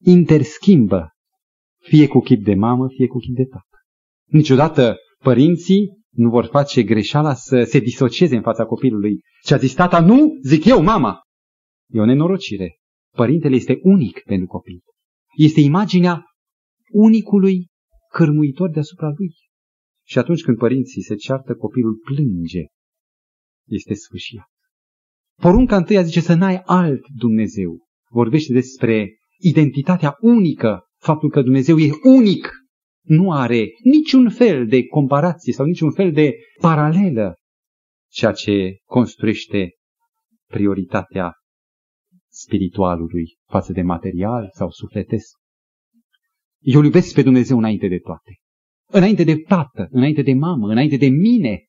interschimbă, 0.00 1.10
fie 1.82 2.06
cu 2.06 2.20
chip 2.20 2.44
de 2.44 2.54
mamă, 2.54 2.88
fie 2.96 3.06
cu 3.06 3.18
chip 3.18 3.34
de 3.34 3.44
tată. 3.44 3.78
Niciodată 4.24 4.96
părinții 5.18 5.98
nu 6.10 6.30
vor 6.30 6.44
face 6.44 6.82
greșeala 6.82 7.34
să 7.34 7.62
se 7.62 7.78
disocieze 7.78 8.36
în 8.36 8.42
fața 8.42 8.64
copilului. 8.64 9.20
Ce 9.44 9.54
a 9.54 9.56
zis 9.56 9.74
tata, 9.74 10.00
nu, 10.00 10.38
zic 10.42 10.64
eu, 10.64 10.82
mama. 10.82 11.20
E 11.92 12.00
o 12.00 12.04
nenorocire. 12.04 12.78
Părintele 13.16 13.56
este 13.56 13.78
unic 13.82 14.22
pentru 14.24 14.46
copil. 14.46 14.80
Este 15.36 15.60
imaginea 15.60 16.24
unicului 16.92 17.66
cârmuitor 18.10 18.70
deasupra 18.70 19.08
lui. 19.16 19.34
Și 20.08 20.18
atunci 20.18 20.42
când 20.42 20.56
părinții 20.56 21.02
se 21.02 21.14
ceartă, 21.14 21.54
copilul 21.54 21.94
plânge. 21.94 22.64
Este 23.66 23.94
sfârșit. 23.94 24.40
Porunca 25.40 25.76
întâia 25.76 26.02
zice 26.02 26.20
să 26.20 26.34
n-ai 26.34 26.62
alt 26.64 27.08
Dumnezeu. 27.16 27.86
Vorbește 28.10 28.52
despre 28.52 29.18
identitatea 29.38 30.16
unică, 30.20 30.80
faptul 31.00 31.30
că 31.30 31.42
Dumnezeu 31.42 31.78
e 31.78 31.90
unic. 32.02 32.50
Nu 33.02 33.32
are 33.32 33.66
niciun 33.82 34.30
fel 34.30 34.66
de 34.66 34.86
comparație 34.86 35.52
sau 35.52 35.66
niciun 35.66 35.92
fel 35.92 36.12
de 36.12 36.34
paralelă 36.60 37.34
ceea 38.10 38.32
ce 38.32 38.76
construiește 38.84 39.70
prioritatea 40.46 41.32
spiritualului 42.28 43.36
față 43.50 43.72
de 43.72 43.82
material 43.82 44.50
sau 44.52 44.70
sufletesc. 44.70 45.36
Eu 46.60 46.82
iubesc 46.82 47.14
pe 47.14 47.22
Dumnezeu 47.22 47.58
înainte 47.58 47.88
de 47.88 47.98
toate. 47.98 48.38
Înainte 48.92 49.24
de 49.24 49.36
tată, 49.36 49.88
înainte 49.90 50.22
de 50.22 50.32
mamă, 50.32 50.70
înainte 50.70 50.96
de 50.96 51.08
mine, 51.08 51.64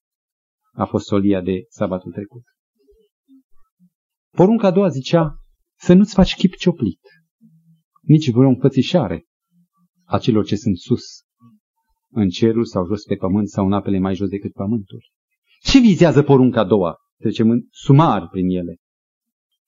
a 0.71 0.85
fost 0.85 1.05
solia 1.05 1.41
de 1.41 1.65
sabatul 1.69 2.11
trecut. 2.11 2.43
Porunca 4.29 4.67
a 4.67 4.71
doua 4.71 4.87
zicea 4.87 5.35
să 5.77 5.93
nu-ți 5.93 6.13
faci 6.13 6.35
chip 6.35 6.55
cioplit, 6.55 7.01
nici 8.01 8.31
vreo 8.31 8.47
înfățișare 8.47 9.25
a 10.03 10.17
celor 10.17 10.45
ce 10.45 10.55
sunt 10.55 10.77
sus, 10.77 11.03
în 12.09 12.29
cerul 12.29 12.65
sau 12.65 12.85
jos 12.85 13.03
pe 13.03 13.15
pământ 13.15 13.49
sau 13.49 13.65
în 13.65 13.73
apele 13.73 13.99
mai 13.99 14.15
jos 14.15 14.29
decât 14.29 14.51
pământul. 14.51 15.01
Ce 15.61 15.79
vizează 15.79 16.23
porunca 16.23 16.59
a 16.59 16.65
doua? 16.65 16.95
Trecem 17.17 17.49
în 17.49 17.61
sumar 17.69 18.29
prin 18.29 18.49
ele. 18.49 18.77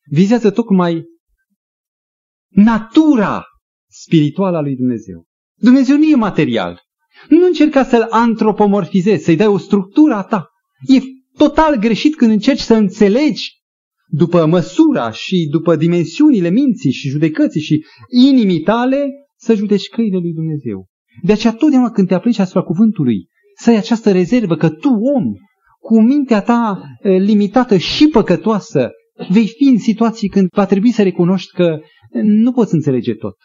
Vizează 0.10 0.52
tocmai 0.52 1.06
natura 2.48 3.44
spirituală 3.90 4.58
a 4.58 4.62
lui 4.62 4.76
Dumnezeu. 4.76 5.26
Dumnezeu 5.54 5.98
nu 5.98 6.04
e 6.04 6.16
material. 6.16 6.82
Nu 7.30 7.45
încerca 7.45 7.84
să-l 7.84 8.08
antropomorfizezi, 8.10 9.24
să-i 9.24 9.36
dai 9.36 9.47
o 9.47 9.58
structură 9.58 10.13
a 10.13 10.24
ta. 10.24 10.50
E 10.88 11.00
total 11.38 11.76
greșit 11.76 12.15
când 12.15 12.32
încerci 12.32 12.60
să 12.60 12.74
înțelegi 12.74 13.60
după 14.08 14.45
măsura 14.45 15.12
și 15.12 15.47
după 15.52 15.76
dimensiunile 15.76 16.50
minții 16.50 16.91
și 16.91 17.10
judecății 17.10 17.62
și 17.62 17.86
inimii 18.10 18.60
tale 18.60 19.10
să 19.38 19.54
judeci 19.56 19.88
căile 19.88 20.17
lui 20.17 20.34
Dumnezeu. 20.34 20.88
De 21.24 21.32
aceea 21.32 21.54
totdeauna 21.54 21.89
când 21.89 22.08
te 22.08 22.13
aplici 22.13 22.39
asupra 22.39 22.62
cuvântului, 22.62 23.28
să 23.60 23.69
ai 23.69 23.76
această 23.76 24.12
rezervă 24.12 24.56
că 24.56 24.69
tu, 24.69 24.89
om, 24.89 25.24
cu 25.80 26.02
mintea 26.02 26.41
ta 26.41 26.82
limitată 27.02 27.78
și 27.78 28.08
păcătoasă, 28.08 28.89
vei 29.30 29.47
fi 29.47 29.63
în 29.63 29.78
situații 29.78 30.30
când 30.30 30.47
va 30.52 30.65
trebui 30.65 30.91
să 30.91 31.04
recunoști 31.04 31.52
că 31.52 31.80
nu 32.12 32.52
poți 32.52 32.74
înțelege 32.74 33.13
tot. 33.13 33.36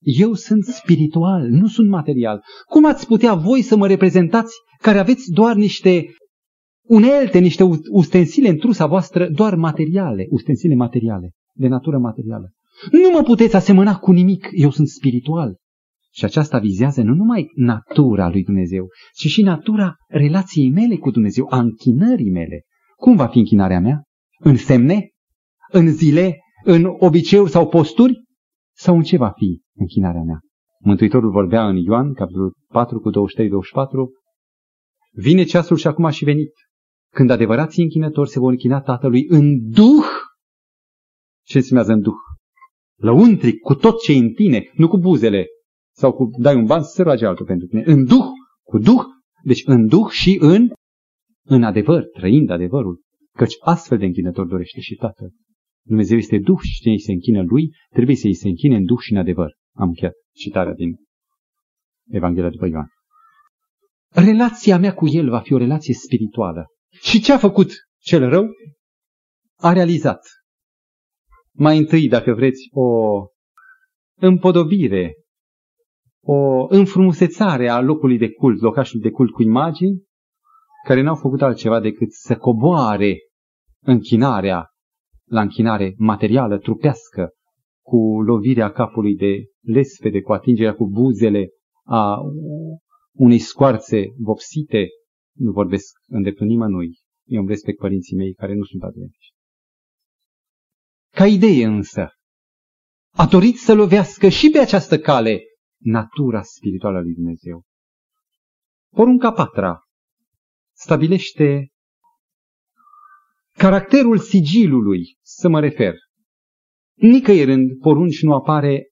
Eu 0.00 0.34
sunt 0.34 0.64
spiritual, 0.64 1.48
nu 1.48 1.66
sunt 1.66 1.88
material. 1.88 2.42
Cum 2.68 2.86
ați 2.86 3.06
putea 3.06 3.34
voi 3.34 3.62
să 3.62 3.76
mă 3.76 3.86
reprezentați 3.86 4.54
care 4.78 4.98
aveți 4.98 5.30
doar 5.30 5.54
niște 5.54 6.06
unelte, 6.86 7.38
niște 7.38 7.62
ustensile 7.90 8.48
în 8.48 8.56
trusa 8.56 8.86
voastră, 8.86 9.28
doar 9.28 9.54
materiale, 9.54 10.26
ustensile 10.30 10.74
materiale, 10.74 11.30
de 11.54 11.68
natură 11.68 11.98
materială. 11.98 12.50
Nu 12.90 13.10
mă 13.12 13.22
puteți 13.22 13.56
asemăna 13.56 13.96
cu 13.96 14.12
nimic, 14.12 14.48
eu 14.52 14.70
sunt 14.70 14.88
spiritual. 14.88 15.56
Și 16.12 16.24
aceasta 16.24 16.58
vizează 16.58 17.02
nu 17.02 17.14
numai 17.14 17.50
natura 17.54 18.28
lui 18.28 18.44
Dumnezeu, 18.44 18.88
ci 19.14 19.26
și 19.26 19.42
natura 19.42 19.94
relației 20.08 20.70
mele 20.70 20.96
cu 20.96 21.10
Dumnezeu, 21.10 21.46
a 21.50 21.58
închinării 21.58 22.30
mele. 22.30 22.62
Cum 22.96 23.16
va 23.16 23.26
fi 23.26 23.38
închinarea 23.38 23.80
mea? 23.80 24.02
În 24.38 24.56
semne? 24.56 25.10
În 25.72 25.88
zile? 25.88 26.38
În 26.64 26.84
obiceiuri 26.98 27.50
sau 27.50 27.68
posturi? 27.68 28.22
Sau 28.76 28.96
în 28.96 29.02
ce 29.02 29.16
va 29.16 29.32
fi 29.36 29.64
închinarea 29.76 30.22
mea? 30.22 30.40
Mântuitorul 30.80 31.30
vorbea 31.30 31.68
în 31.68 31.76
Ioan, 31.76 32.12
capitolul 32.12 32.54
4 32.68 33.00
cu 33.00 33.10
23-24, 33.10 33.14
Vine 35.12 35.44
ceasul 35.44 35.76
și 35.76 35.86
acum 35.86 36.04
a 36.04 36.10
și 36.10 36.24
venit, 36.24 36.52
când 37.14 37.30
adevărații 37.30 37.82
închinători 37.82 38.28
se 38.28 38.38
vor 38.38 38.50
închina 38.50 38.80
Tatălui 38.80 39.26
în 39.28 39.70
Duh. 39.70 40.06
Ce 41.44 41.58
înseamnă 41.58 41.92
în 41.92 42.00
Duh? 42.00 42.14
Lăuntric, 42.96 43.60
cu 43.60 43.74
tot 43.74 44.00
ce 44.00 44.12
e 44.12 44.18
în 44.18 44.32
tine, 44.32 44.70
nu 44.74 44.88
cu 44.88 44.98
buzele, 44.98 45.46
sau 45.94 46.12
cu 46.12 46.30
dai 46.38 46.54
un 46.54 46.64
ban 46.64 46.82
să 46.82 46.90
se 46.94 47.02
roage 47.02 47.26
altul 47.26 47.46
pentru 47.46 47.66
tine. 47.66 47.82
În 47.86 48.04
Duh, 48.04 48.26
cu 48.62 48.78
Duh, 48.78 49.02
deci 49.42 49.62
în 49.64 49.86
Duh 49.86 50.08
și 50.10 50.36
în, 50.40 50.68
în 51.46 51.62
adevăr, 51.62 52.04
trăind 52.04 52.50
adevărul. 52.50 53.00
Căci 53.32 53.54
astfel 53.60 53.98
de 53.98 54.04
închinător 54.04 54.46
dorește 54.46 54.80
și 54.80 54.94
Tatăl. 54.94 55.32
Dumnezeu 55.86 56.16
este 56.16 56.38
Duh 56.38 56.58
și 56.62 56.80
cine 56.80 56.92
îi 56.92 57.00
se 57.00 57.12
închină 57.12 57.42
Lui, 57.42 57.70
trebuie 57.90 58.16
să 58.16 58.26
îi 58.26 58.34
se 58.34 58.48
închine 58.48 58.76
în 58.76 58.84
Duh 58.84 58.98
și 58.98 59.12
în 59.12 59.18
adevăr. 59.18 59.54
Am 59.76 59.88
încheiat 59.88 60.14
citarea 60.34 60.72
din 60.72 60.96
Evanghelia 62.10 62.50
după 62.50 62.66
Ioan. 62.66 62.88
Relația 64.08 64.78
mea 64.78 64.94
cu 64.94 65.08
El 65.08 65.30
va 65.30 65.40
fi 65.40 65.52
o 65.52 65.58
relație 65.58 65.94
spirituală. 65.94 66.66
Și 67.00 67.20
ce 67.20 67.32
a 67.32 67.38
făcut 67.38 67.72
cel 67.98 68.28
rău? 68.28 68.46
A 69.56 69.72
realizat. 69.72 70.20
Mai 71.52 71.78
întâi, 71.78 72.08
dacă 72.08 72.32
vreți, 72.32 72.68
o 72.70 72.88
împodobire, 74.20 75.14
o 76.22 76.66
înfrumusețare 76.68 77.68
a 77.68 77.80
locului 77.80 78.18
de 78.18 78.30
cult, 78.30 78.60
locașul 78.60 79.00
de 79.00 79.10
cult 79.10 79.30
cu 79.30 79.42
imagini, 79.42 80.02
care 80.84 81.00
n-au 81.00 81.16
făcut 81.16 81.42
altceva 81.42 81.80
decât 81.80 82.12
să 82.12 82.36
coboare 82.36 83.16
închinarea 83.82 84.66
la 85.28 85.40
închinare 85.40 85.94
materială, 85.96 86.58
trupească, 86.58 87.30
cu 87.82 88.22
lovirea 88.22 88.72
capului 88.72 89.16
de 89.16 89.44
lespede, 89.66 90.20
cu 90.20 90.32
atingerea 90.32 90.74
cu 90.74 90.88
buzele 90.88 91.48
a 91.84 92.16
unei 93.12 93.38
scoarțe 93.38 94.04
vopsite, 94.18 94.86
nu 95.36 95.52
vorbesc 95.52 95.98
îndreptul 96.06 96.46
nimănui. 96.46 96.98
Eu 97.24 97.40
îmi 97.40 97.48
respect 97.48 97.78
părinții 97.78 98.16
mei 98.16 98.34
care 98.34 98.54
nu 98.54 98.64
sunt 98.64 98.82
adventiști. 98.82 99.34
Ca 101.14 101.26
idee 101.26 101.64
însă, 101.64 102.08
a 103.10 103.26
dorit 103.26 103.56
să 103.56 103.74
lovească 103.74 104.28
și 104.28 104.50
pe 104.50 104.58
această 104.58 104.98
cale 104.98 105.40
natura 105.82 106.42
spirituală 106.42 106.96
a 106.96 107.00
lui 107.00 107.14
Dumnezeu. 107.14 107.62
Porunca 108.90 109.32
patra 109.32 109.80
stabilește 110.76 111.70
caracterul 113.52 114.18
sigilului, 114.18 115.16
să 115.22 115.48
mă 115.48 115.60
refer. 115.60 115.94
Nicăieri 116.94 117.52
în 117.52 117.78
porunci 117.78 118.22
nu 118.22 118.34
apare 118.34 118.90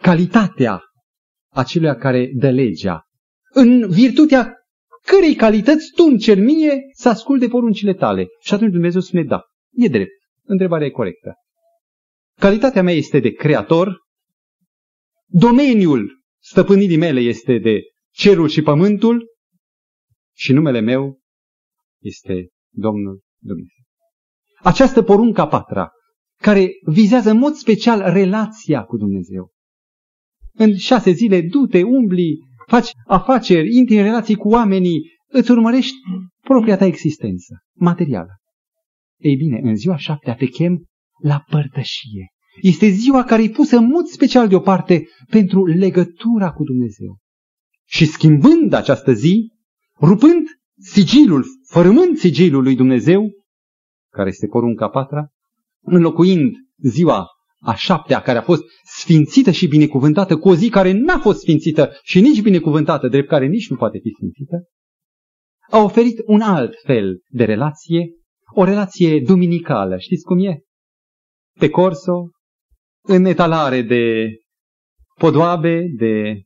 calitatea 0.00 0.80
acelui 1.52 1.96
care 1.96 2.30
dă 2.34 2.50
legea. 2.50 3.02
În 3.52 3.88
virtutea 3.88 4.54
cărei 5.04 5.34
calități 5.34 5.90
tu 5.94 6.04
îmi 6.04 6.18
cer 6.18 6.38
mie 6.38 6.78
să 6.92 7.08
ascult 7.08 7.40
de 7.40 7.48
poruncile 7.48 7.94
tale. 7.94 8.26
Și 8.40 8.54
atunci 8.54 8.72
Dumnezeu 8.72 9.00
spune 9.00 9.22
da, 9.22 9.42
e 9.70 9.88
drept. 9.88 10.12
Întrebarea 10.44 10.86
e 10.86 10.90
corectă. 10.90 11.34
Calitatea 12.38 12.82
mea 12.82 12.94
este 12.94 13.20
de 13.20 13.30
creator, 13.30 13.98
domeniul 15.26 16.22
stăpânirii 16.42 16.96
mele 16.96 17.20
este 17.20 17.58
de 17.58 17.80
cerul 18.10 18.48
și 18.48 18.62
pământul 18.62 19.28
și 20.36 20.52
numele 20.52 20.80
meu 20.80 21.20
este 22.02 22.48
Domnul 22.72 23.20
Dumnezeu. 23.38 23.84
Această 24.62 25.02
poruncă 25.02 25.40
a 25.40 25.46
patra, 25.46 25.90
care 26.36 26.70
vizează 26.86 27.30
în 27.30 27.38
mod 27.38 27.54
special 27.54 28.12
relația 28.12 28.84
cu 28.84 28.96
Dumnezeu. 28.96 29.50
În 30.52 30.76
șase 30.76 31.10
zile 31.10 31.40
du-te, 31.40 31.82
umbli, 31.82 32.38
faci 32.66 32.90
afaceri, 33.06 33.74
intri 33.76 33.96
în 33.96 34.02
relații 34.02 34.34
cu 34.34 34.48
oamenii, 34.48 35.00
îți 35.28 35.50
urmărești 35.50 35.96
propria 36.40 36.76
ta 36.76 36.84
existență 36.84 37.62
materială. 37.74 38.40
Ei 39.18 39.36
bine, 39.36 39.60
în 39.62 39.74
ziua 39.74 39.96
șaptea 39.96 40.34
te 40.34 40.46
chem 40.46 40.84
la 41.22 41.44
părtășie. 41.50 42.26
Este 42.60 42.88
ziua 42.88 43.24
care 43.24 43.42
e 43.42 43.48
pusă 43.48 43.76
în 43.76 43.86
mod 43.86 44.06
special 44.06 44.48
deoparte 44.48 45.08
pentru 45.30 45.66
legătura 45.66 46.52
cu 46.52 46.64
Dumnezeu. 46.64 47.18
Și 47.86 48.06
schimbând 48.06 48.72
această 48.72 49.12
zi, 49.12 49.52
rupând 50.00 50.46
sigilul, 50.78 51.44
fărâmând 51.68 52.16
sigilul 52.16 52.62
lui 52.62 52.76
Dumnezeu, 52.76 53.30
care 54.12 54.28
este 54.28 54.46
porunca 54.46 54.88
patra, 54.88 55.28
înlocuind 55.80 56.54
ziua 56.76 57.26
a 57.62 57.74
șaptea 57.74 58.20
care 58.20 58.38
a 58.38 58.42
fost 58.42 58.62
sfințită 58.82 59.50
și 59.50 59.68
binecuvântată 59.68 60.36
cu 60.36 60.48
o 60.48 60.54
zi 60.54 60.68
care 60.68 60.92
n-a 60.92 61.18
fost 61.18 61.40
sfințită 61.40 61.90
și 62.02 62.20
nici 62.20 62.42
binecuvântată, 62.42 63.08
drept 63.08 63.28
care 63.28 63.46
nici 63.46 63.70
nu 63.70 63.76
poate 63.76 63.98
fi 63.98 64.10
sfințită, 64.10 64.64
a 65.70 65.78
oferit 65.78 66.22
un 66.26 66.40
alt 66.40 66.74
fel 66.84 67.20
de 67.28 67.44
relație, 67.44 68.10
o 68.54 68.64
relație 68.64 69.20
duminicală. 69.20 69.98
Știți 69.98 70.24
cum 70.24 70.38
e? 70.38 70.60
Pe 71.58 71.68
corso, 71.68 72.30
în 73.02 73.24
etalare 73.24 73.82
de 73.82 74.34
podoabe, 75.18 75.86
de 75.96 76.42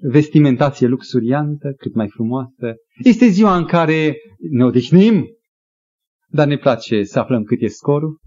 vestimentație 0.00 0.86
luxuriantă, 0.86 1.72
cât 1.76 1.94
mai 1.94 2.08
frumoasă. 2.08 2.74
Este 3.04 3.26
ziua 3.26 3.56
în 3.56 3.64
care 3.64 4.16
ne 4.50 4.64
odihnim, 4.64 5.26
dar 6.28 6.46
ne 6.46 6.56
place 6.56 7.02
să 7.02 7.18
aflăm 7.18 7.42
cât 7.42 7.60
e 7.60 7.66
scorul. 7.66 8.18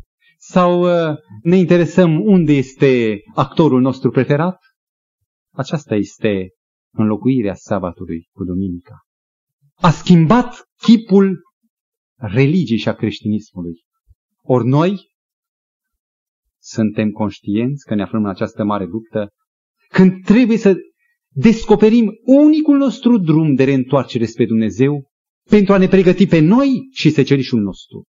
Sau 0.44 0.82
uh, 0.82 1.18
ne 1.44 1.56
interesăm 1.56 2.22
unde 2.26 2.54
este 2.54 3.22
actorul 3.36 3.82
nostru 3.82 4.10
preferat? 4.10 4.58
Aceasta 5.54 5.96
este 5.96 6.50
înlocuirea 6.94 7.54
sabatului 7.54 8.30
cu 8.32 8.44
duminica. 8.44 8.96
A 9.76 9.90
schimbat 9.90 10.64
chipul 10.78 11.40
religiei 12.16 12.78
și 12.78 12.90
a 12.90 12.94
creștinismului. 12.94 13.84
Ori 14.42 14.68
noi 14.68 15.10
suntem 16.62 17.12
conștienți 17.12 17.86
că 17.86 17.96
ne 17.96 18.02
aflăm 18.02 18.24
în 18.24 18.30
această 18.30 18.64
mare 18.64 18.86
luptă, 18.86 19.30
când 19.90 20.24
trebuie 20.24 20.58
să 20.58 20.76
descoperim 21.30 22.12
unicul 22.24 22.78
nostru 22.78 23.18
drum 23.18 23.56
de 23.56 23.64
reîntoarcere 23.64 24.26
spre 24.26 24.46
Dumnezeu 24.46 25.12
pentru 25.50 25.74
a 25.74 25.78
ne 25.78 25.88
pregăti 25.88 26.28
pe 26.28 26.40
noi 26.40 26.88
și 26.92 27.10
secerișul 27.10 27.62
nostru. 27.62 28.06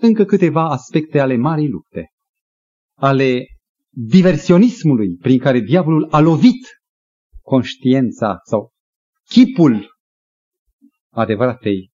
Încă 0.00 0.24
câteva 0.24 0.70
aspecte 0.70 1.20
ale 1.20 1.36
marii 1.36 1.68
lupte, 1.68 2.10
ale 2.96 3.46
diversionismului 3.88 5.16
prin 5.16 5.38
care 5.38 5.58
diavolul 5.60 6.08
a 6.10 6.20
lovit 6.20 6.66
conștiința 7.42 8.38
sau 8.44 8.72
chipul 9.28 9.98
adevăratei 11.12 11.90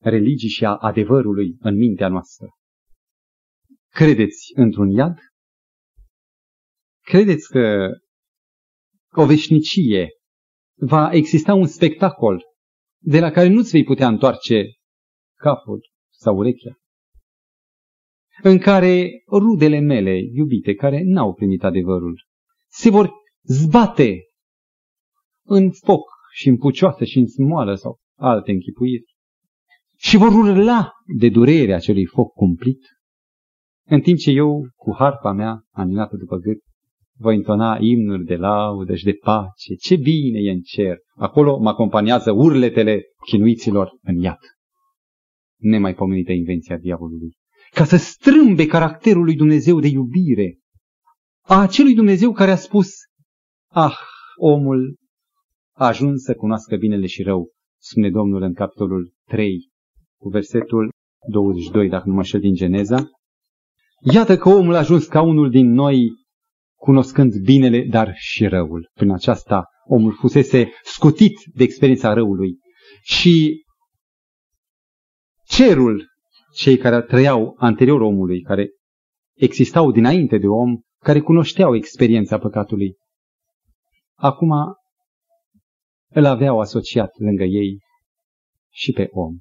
religii 0.00 0.48
și 0.48 0.64
a 0.64 0.76
adevărului 0.76 1.56
în 1.58 1.76
mintea 1.76 2.08
noastră. 2.08 2.46
Credeți 3.88 4.52
într-un 4.54 4.90
iad? 4.90 5.18
Credeți 7.00 7.48
că 7.48 7.88
o 9.10 9.26
veșnicie 9.26 10.08
va 10.74 11.12
exista 11.12 11.54
un 11.54 11.66
spectacol 11.66 12.42
de 12.98 13.20
la 13.20 13.30
care 13.30 13.48
nu-ți 13.48 13.70
vei 13.70 13.84
putea 13.84 14.08
întoarce 14.08 14.64
capul 15.38 15.80
sau 16.10 16.36
urechea? 16.36 16.81
În 18.42 18.58
care 18.58 19.10
rudele 19.30 19.78
mele 19.78 20.18
iubite, 20.32 20.74
care 20.74 21.02
n-au 21.04 21.34
primit 21.34 21.64
adevărul, 21.64 22.22
se 22.68 22.90
vor 22.90 23.10
zbate 23.42 24.18
în 25.44 25.70
foc 25.70 26.10
și 26.32 26.48
în 26.48 26.56
pucioasă 26.56 27.04
și 27.04 27.18
în 27.18 27.26
smoală 27.26 27.74
sau 27.74 27.98
alte 28.18 28.50
închipuiri 28.50 29.04
și 29.96 30.16
vor 30.16 30.32
urla 30.32 30.92
de 31.18 31.28
durerea 31.28 31.76
acelui 31.76 32.04
foc 32.04 32.32
cumplit 32.32 32.80
în 33.84 34.00
timp 34.00 34.18
ce 34.18 34.30
eu, 34.30 34.66
cu 34.76 34.94
harpa 34.94 35.32
mea, 35.32 35.62
animată 35.70 36.16
după 36.16 36.36
gât, 36.36 36.58
voi 37.18 37.34
intona 37.34 37.78
imnuri 37.80 38.24
de 38.24 38.36
laudă 38.36 38.94
și 38.94 39.04
de 39.04 39.12
pace. 39.12 39.74
Ce 39.80 39.96
bine 39.96 40.38
e 40.38 40.50
în 40.50 40.60
cer! 40.60 40.96
Acolo 41.14 41.58
mă 41.58 41.68
acompaniază 41.68 42.32
urletele 42.32 43.02
chinuiților 43.26 43.90
în 44.02 44.16
iad. 44.16 44.38
Nemaipomenită 45.60 46.32
invenția 46.32 46.76
diavolului. 46.76 47.36
Ca 47.74 47.84
să 47.84 47.96
strâmbe 47.96 48.66
caracterul 48.66 49.24
lui 49.24 49.36
Dumnezeu 49.36 49.80
de 49.80 49.88
iubire. 49.88 50.58
A 51.40 51.60
acelui 51.60 51.94
Dumnezeu 51.94 52.32
care 52.32 52.50
a 52.50 52.56
spus, 52.56 52.88
ah, 53.68 53.96
omul 54.36 54.96
a 55.72 55.86
ajuns 55.86 56.22
să 56.22 56.34
cunoască 56.34 56.76
binele 56.76 57.06
și 57.06 57.22
rău, 57.22 57.50
spune 57.78 58.10
Domnul 58.10 58.42
în 58.42 58.54
capitolul 58.54 59.12
3, 59.28 59.70
cu 60.20 60.28
versetul 60.28 60.90
22, 61.28 61.88
dacă 61.88 62.08
nu 62.08 62.14
mă 62.14 62.22
știu 62.22 62.38
din 62.38 62.54
Geneza, 62.54 63.10
Iată 64.04 64.36
că 64.36 64.48
omul 64.48 64.74
a 64.74 64.78
ajuns 64.78 65.06
ca 65.06 65.22
unul 65.22 65.50
din 65.50 65.72
noi, 65.72 66.10
cunoscând 66.74 67.34
binele, 67.34 67.86
dar 67.90 68.12
și 68.14 68.46
răul. 68.46 68.90
Prin 68.94 69.10
aceasta, 69.10 69.64
omul 69.84 70.12
fusese 70.12 70.72
scutit 70.82 71.32
de 71.54 71.62
experiența 71.62 72.12
răului. 72.12 72.58
Și 73.02 73.64
cerul, 75.44 76.06
cei 76.52 76.76
care 76.76 77.02
trăiau 77.02 77.54
anterior 77.58 78.00
omului, 78.00 78.40
care 78.40 78.70
existau 79.34 79.90
dinainte 79.90 80.38
de 80.38 80.46
om, 80.46 80.80
care 80.98 81.20
cunoșteau 81.20 81.74
experiența 81.74 82.38
păcatului, 82.38 82.96
acum 84.14 84.50
îl 86.08 86.24
aveau 86.24 86.60
asociat 86.60 87.18
lângă 87.18 87.44
ei 87.44 87.78
și 88.70 88.92
pe 88.92 89.08
om. 89.10 89.38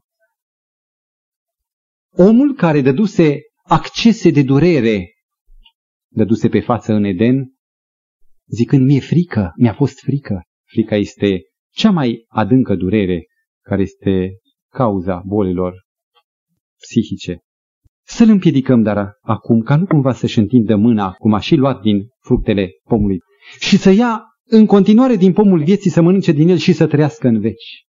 Omul 2.10 2.56
care 2.56 2.82
dăduse 2.82 3.40
accese 3.64 4.32
de 4.32 4.44
durere 4.44 5.14
dăduse 6.14 6.50
pe 6.50 6.60
față 6.60 6.94
în 6.94 7.04
Eden, 7.04 7.54
zicând, 8.48 8.86
mi-e 8.86 9.00
frică, 9.00 9.52
mi-a 9.56 9.74
fost 9.74 10.00
frică. 10.00 10.44
Frica 10.64 10.96
este 10.96 11.42
cea 11.74 11.92
mai 11.92 12.26
adâncă 12.28 12.76
durere 12.76 13.26
care 13.62 13.82
este 13.82 14.30
cauza 14.70 15.22
bolilor 15.26 15.74
psihice. 16.82 17.40
Să-l 18.06 18.30
împiedicăm, 18.30 18.82
dar 18.82 19.14
acum, 19.22 19.62
ca 19.62 19.76
nu 19.76 19.86
cumva 19.86 20.14
să-și 20.14 20.40
întindă 20.40 20.76
mâna, 20.76 21.12
cum 21.12 21.34
a 21.34 21.40
și 21.40 21.56
luat 21.56 21.82
din 21.82 22.08
fructele 22.20 22.70
pomului, 22.84 23.20
și 23.60 23.78
să 23.78 23.90
ia 23.90 24.24
în 24.46 24.66
continuare 24.66 25.16
din 25.16 25.34
pomul 25.34 25.64
vieții 25.64 25.90
să 25.90 26.02
mănânce 26.02 26.32
din 26.32 26.50
el 26.50 26.58
și 26.58 26.74
să 26.74 26.88
trăiască 26.88 27.28
în 27.28 27.40
veci. 27.40 27.86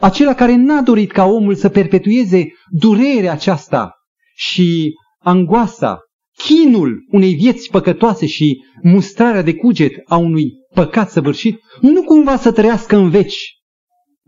Acela 0.00 0.34
care 0.34 0.56
n-a 0.56 0.82
dorit 0.82 1.12
ca 1.12 1.24
omul 1.24 1.54
să 1.54 1.68
perpetueze 1.68 2.48
durerea 2.70 3.32
aceasta 3.32 3.92
și 4.34 4.94
angoasa, 5.18 5.98
chinul 6.36 7.04
unei 7.10 7.34
vieți 7.34 7.70
păcătoase 7.70 8.26
și 8.26 8.64
mustrarea 8.82 9.42
de 9.42 9.54
cuget 9.54 9.92
a 10.04 10.16
unui 10.16 10.52
păcat 10.74 11.10
săvârșit, 11.10 11.58
nu 11.80 12.02
cumva 12.02 12.36
să 12.36 12.52
trăiască 12.52 12.96
în 12.96 13.10
veci 13.10 13.56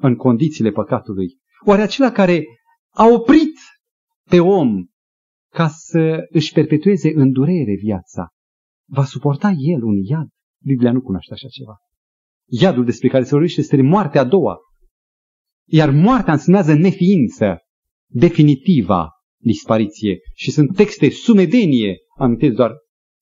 în 0.01 0.15
condițiile 0.15 0.71
păcatului. 0.71 1.27
Oare 1.65 1.83
acela 1.83 2.11
care 2.11 2.45
a 2.95 3.07
oprit 3.07 3.58
pe 4.29 4.41
om 4.41 4.87
ca 5.53 5.69
să 5.69 6.27
își 6.31 6.53
perpetueze 6.53 7.13
în 7.15 7.33
durere 7.33 7.75
viața, 7.75 8.29
va 8.91 9.05
suporta 9.05 9.49
el 9.49 9.83
un 9.83 9.97
iad? 10.03 10.29
Biblia 10.65 10.93
nu 10.93 11.01
cunoaște 11.01 11.33
așa 11.33 11.49
ceva. 11.49 11.77
Iadul 12.51 12.85
despre 12.85 13.09
care 13.09 13.25
se 13.25 13.31
vorbește 13.31 13.61
este 13.61 13.83
moartea 13.83 14.21
a 14.21 14.25
doua. 14.25 14.57
Iar 15.67 15.91
moartea 15.91 16.33
însemnează 16.33 16.75
neființă 16.75 17.59
definitiva 18.11 19.11
dispariție. 19.41 20.19
Și 20.35 20.51
sunt 20.51 20.77
texte 20.77 21.11
sumedenie, 21.11 21.97
amintesc 22.19 22.55
doar 22.55 22.73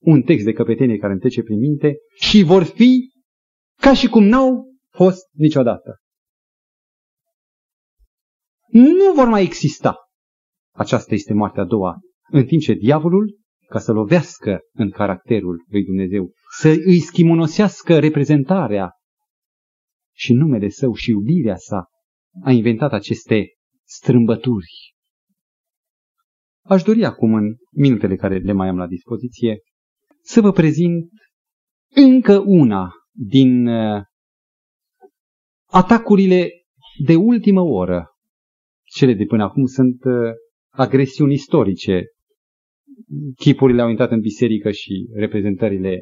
un 0.03 0.23
text 0.23 0.45
de 0.45 0.53
căpetenie 0.53 0.99
care 0.99 1.12
îmi 1.12 1.21
trece 1.21 1.42
prin 1.42 1.59
minte, 1.59 1.97
și 2.14 2.42
vor 2.42 2.62
fi 2.62 3.11
ca 3.81 3.95
și 3.95 4.09
cum 4.09 4.25
n-au 4.25 4.64
fost 4.90 5.23
niciodată. 5.33 6.01
Nu 8.71 9.12
vor 9.14 9.29
mai 9.29 9.42
exista. 9.42 9.97
Aceasta 10.77 11.15
este 11.15 11.35
moartea 11.35 11.62
a 11.62 11.67
doua. 11.67 11.99
În 12.31 12.45
timp 12.45 12.62
ce 12.62 12.73
diavolul, 12.73 13.39
ca 13.69 13.79
să 13.79 13.93
lovească 13.93 14.61
în 14.73 14.91
caracterul 14.91 15.65
lui 15.69 15.85
Dumnezeu, 15.85 16.33
să 16.59 16.69
îi 16.69 16.99
schimonosească 16.99 17.99
reprezentarea 17.99 18.91
și 20.15 20.33
numele 20.33 20.69
său 20.69 20.95
și 20.95 21.11
iubirea 21.11 21.57
sa, 21.57 21.85
a 22.45 22.51
inventat 22.51 22.93
aceste 22.93 23.47
strâmbături 23.85 24.97
Aș 26.69 26.83
dori 26.83 27.05
acum, 27.05 27.35
în 27.35 27.57
minutele 27.73 28.17
care 28.17 28.39
le 28.39 28.53
mai 28.53 28.69
am 28.69 28.77
la 28.77 28.87
dispoziție, 28.87 29.59
să 30.23 30.41
vă 30.41 30.53
prezint 30.53 31.11
încă 31.95 32.43
una 32.47 32.93
din 33.12 33.67
uh, 33.67 34.03
atacurile 35.67 36.51
de 37.05 37.15
ultimă 37.15 37.61
oră. 37.61 38.07
Cele 38.85 39.15
de 39.15 39.25
până 39.25 39.43
acum 39.43 39.65
sunt 39.65 40.05
uh, 40.05 40.33
agresiuni 40.77 41.33
istorice. 41.33 42.05
Chipurile 43.37 43.83
au 43.83 43.89
intrat 43.89 44.11
în 44.11 44.21
biserică 44.21 44.71
și 44.71 45.09
reprezentările 45.15 46.01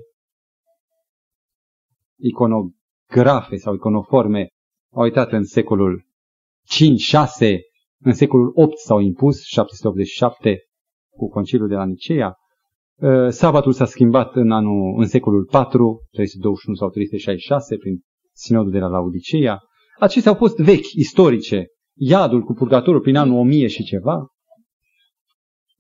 grafe 3.11 3.57
sau 3.57 3.75
iconoforme 3.75 4.49
au 4.93 5.03
uitat 5.03 5.33
în 5.33 5.45
secolul 5.45 6.07
5-6, 7.43 7.59
în 8.05 8.13
secolul 8.13 8.53
8 8.55 8.79
s-au 8.79 8.99
impus, 9.01 9.45
787, 9.45 10.59
cu 11.17 11.29
conciliul 11.29 11.69
de 11.69 11.75
la 11.75 11.85
Nicea. 11.85 12.35
Uh, 12.95 13.29
sabatul 13.29 13.73
s-a 13.73 13.85
schimbat 13.85 14.35
în, 14.35 14.51
anul, 14.51 15.01
în 15.01 15.07
secolul 15.07 15.45
4, 15.45 16.07
321 16.11 16.77
sau 16.77 16.89
366, 16.91 17.77
prin 17.77 18.01
sinodul 18.33 18.71
de 18.71 18.79
la 18.79 18.87
Laodicea. 18.87 19.59
Acestea 19.99 20.33
au 20.33 20.39
fost 20.39 20.57
vechi, 20.57 20.93
istorice. 20.93 21.67
Iadul 21.97 22.43
cu 22.43 22.53
purgatorul 22.53 23.01
prin 23.01 23.17
anul 23.17 23.39
1000 23.39 23.67
și 23.67 23.85
ceva. 23.85 24.27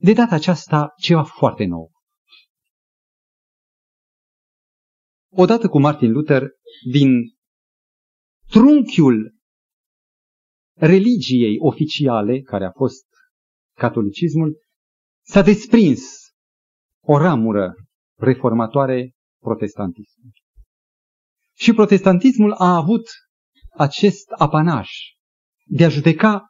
De 0.04 0.12
data 0.12 0.34
aceasta, 0.34 0.94
ceva 0.96 1.22
foarte 1.22 1.64
nou. 1.64 1.92
Odată 5.32 5.68
cu 5.68 5.80
Martin 5.80 6.12
Luther, 6.12 6.42
din 6.90 7.08
trunchiul 8.50 9.34
religiei 10.76 11.56
oficiale, 11.58 12.40
care 12.40 12.64
a 12.64 12.70
fost 12.70 13.06
catolicismul, 13.76 14.56
s-a 15.26 15.42
desprins 15.42 16.02
o 17.00 17.18
ramură 17.18 17.74
reformatoare 18.18 19.14
protestantism. 19.40 20.20
Și 21.56 21.72
protestantismul 21.72 22.52
a 22.52 22.76
avut 22.76 23.08
acest 23.76 24.30
apanaj 24.30 24.88
de 25.64 25.84
a 25.84 25.88
judeca 25.88 26.46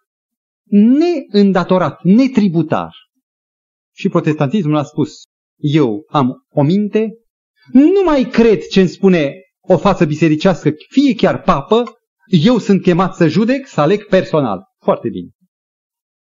neîndatorat, 0.62 2.02
netributar. 2.02 3.03
Și 3.94 4.08
protestantismul 4.08 4.76
a 4.76 4.82
spus, 4.82 5.22
eu 5.56 6.04
am 6.08 6.46
o 6.48 6.62
minte, 6.62 7.18
nu 7.72 8.02
mai 8.04 8.24
cred 8.24 8.66
ce 8.66 8.80
îmi 8.80 8.88
spune 8.88 9.34
o 9.60 9.76
față 9.76 10.04
bisericească, 10.04 10.72
fie 10.88 11.14
chiar 11.14 11.42
papă, 11.42 11.84
eu 12.26 12.58
sunt 12.58 12.82
chemat 12.82 13.14
să 13.14 13.28
judec, 13.28 13.66
să 13.66 13.80
aleg 13.80 14.06
personal. 14.06 14.62
Foarte 14.82 15.08
bine. 15.08 15.30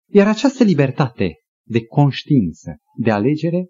Iar 0.09 0.27
această 0.27 0.63
libertate 0.63 1.35
de 1.65 1.85
conștiință, 1.85 2.77
de 2.97 3.11
alegere, 3.11 3.67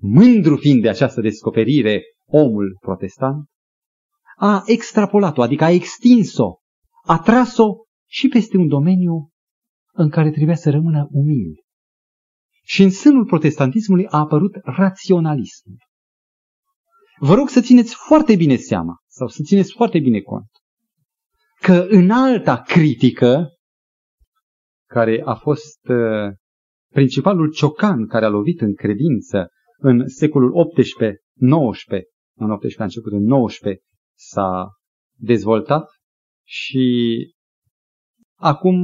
mândru 0.00 0.56
fiind 0.56 0.82
de 0.82 0.88
această 0.88 1.20
descoperire 1.20 2.02
omul 2.26 2.76
protestant, 2.80 3.48
a 4.36 4.62
extrapolat-o, 4.66 5.42
adică 5.42 5.64
a 5.64 5.70
extins-o, 5.70 6.58
a 7.06 7.18
tras-o 7.18 7.74
și 8.06 8.28
peste 8.28 8.56
un 8.56 8.68
domeniu 8.68 9.30
în 9.92 10.10
care 10.10 10.30
trebuia 10.30 10.56
să 10.56 10.70
rămână 10.70 11.08
umil. 11.10 11.63
Și 12.64 12.82
în 12.82 12.90
sânul 12.90 13.24
protestantismului 13.24 14.06
a 14.06 14.18
apărut 14.18 14.56
raționalismul. 14.62 15.76
Vă 17.18 17.34
rog 17.34 17.48
să 17.48 17.60
țineți 17.60 17.94
foarte 17.94 18.36
bine 18.36 18.56
seama, 18.56 18.96
sau 19.06 19.28
să 19.28 19.42
țineți 19.44 19.72
foarte 19.72 19.98
bine 19.98 20.20
cont, 20.20 20.48
că 21.60 21.86
în 21.88 22.10
alta 22.10 22.60
critică, 22.60 23.48
care 24.88 25.22
a 25.24 25.34
fost 25.34 25.88
uh, 25.88 26.32
principalul 26.92 27.50
ciocan 27.50 28.06
care 28.06 28.24
a 28.24 28.28
lovit 28.28 28.60
în 28.60 28.74
credință 28.74 29.48
în 29.76 30.08
secolul 30.08 30.72
XVIII, 30.74 31.16
XIX, 31.70 31.86
în 32.36 32.50
18 32.50 32.80
a 32.80 32.84
început 32.84 33.12
în 33.12 33.22
19, 33.22 33.82
s-a 34.16 34.68
dezvoltat 35.18 35.90
și 36.46 36.84
acum 38.38 38.76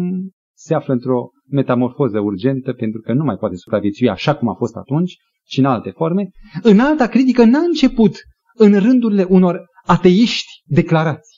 se 0.62 0.74
află 0.74 0.92
într-o 0.92 1.30
metamorfoză 1.46 2.20
urgentă 2.20 2.72
pentru 2.72 3.00
că 3.00 3.12
nu 3.12 3.24
mai 3.24 3.36
poate 3.36 3.56
supraviețui 3.56 4.08
așa 4.08 4.36
cum 4.36 4.48
a 4.48 4.54
fost 4.54 4.76
atunci, 4.76 5.16
ci 5.44 5.56
în 5.56 5.64
alte 5.64 5.90
forme. 5.90 6.30
În 6.62 6.80
alta 6.80 7.08
critică 7.08 7.44
n-a 7.44 7.58
început 7.58 8.16
în 8.54 8.78
rândurile 8.78 9.22
unor 9.22 9.66
ateiști 9.86 10.62
declarați, 10.64 11.36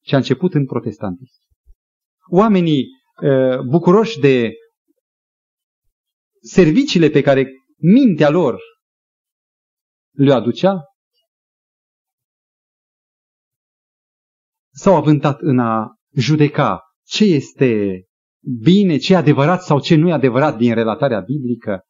ci 0.00 0.12
a 0.12 0.16
început 0.16 0.54
în 0.54 0.66
protestantism. 0.66 1.40
Oamenii 2.30 2.84
uh, 3.22 3.60
bucuroși 3.70 4.20
de 4.20 4.52
serviciile 6.40 7.08
pe 7.08 7.20
care 7.20 7.48
mintea 7.76 8.30
lor 8.30 8.58
le 10.10 10.32
aducea, 10.32 10.82
s-au 14.70 14.96
avântat 14.96 15.40
în 15.40 15.58
a 15.58 15.94
judeca 16.16 16.83
ce 17.06 17.24
este 17.24 18.02
bine, 18.62 18.96
ce 18.96 19.12
e 19.12 19.16
adevărat 19.16 19.62
sau 19.62 19.80
ce 19.80 19.94
nu 19.94 20.08
e 20.08 20.12
adevărat 20.12 20.56
din 20.56 20.74
relatarea 20.74 21.20
biblică. 21.20 21.80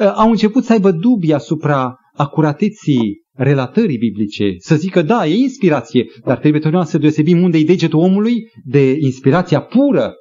Ă, 0.00 0.12
au 0.16 0.30
început 0.30 0.64
să 0.64 0.72
aibă 0.72 0.90
dubii 0.90 1.32
asupra 1.32 1.96
acurateții 2.12 3.22
relatării 3.36 3.98
biblice, 3.98 4.54
să 4.58 4.76
zică, 4.76 5.02
da, 5.02 5.26
e 5.26 5.34
inspirație, 5.34 6.04
dar 6.24 6.38
trebuie 6.38 6.60
totdeauna 6.60 6.88
să 6.88 6.98
deosebim 6.98 7.42
unde 7.42 7.58
e 7.58 7.64
degetul 7.64 7.98
omului 7.98 8.50
de 8.64 8.96
inspirația 9.00 9.62
pură. 9.62 10.14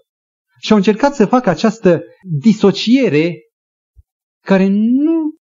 Și 0.60 0.72
au 0.72 0.78
încercat 0.78 1.16
să 1.16 1.26
facă 1.26 1.50
această 1.50 2.02
disociere 2.40 3.36
care 4.46 4.68
nu 4.68 5.32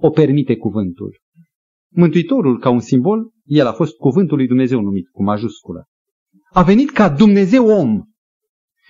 o 0.00 0.10
permite 0.10 0.56
cuvântul. 0.56 1.18
Mântuitorul, 1.94 2.58
ca 2.58 2.70
un 2.70 2.80
simbol, 2.80 3.30
el 3.44 3.66
a 3.66 3.72
fost 3.72 3.96
cuvântul 3.96 4.36
lui 4.36 4.46
Dumnezeu 4.46 4.80
numit, 4.80 5.08
cu 5.08 5.22
majusculă. 5.22 5.84
A 6.52 6.62
venit 6.62 6.90
ca 6.90 7.08
Dumnezeu 7.08 7.66
om. 7.66 8.02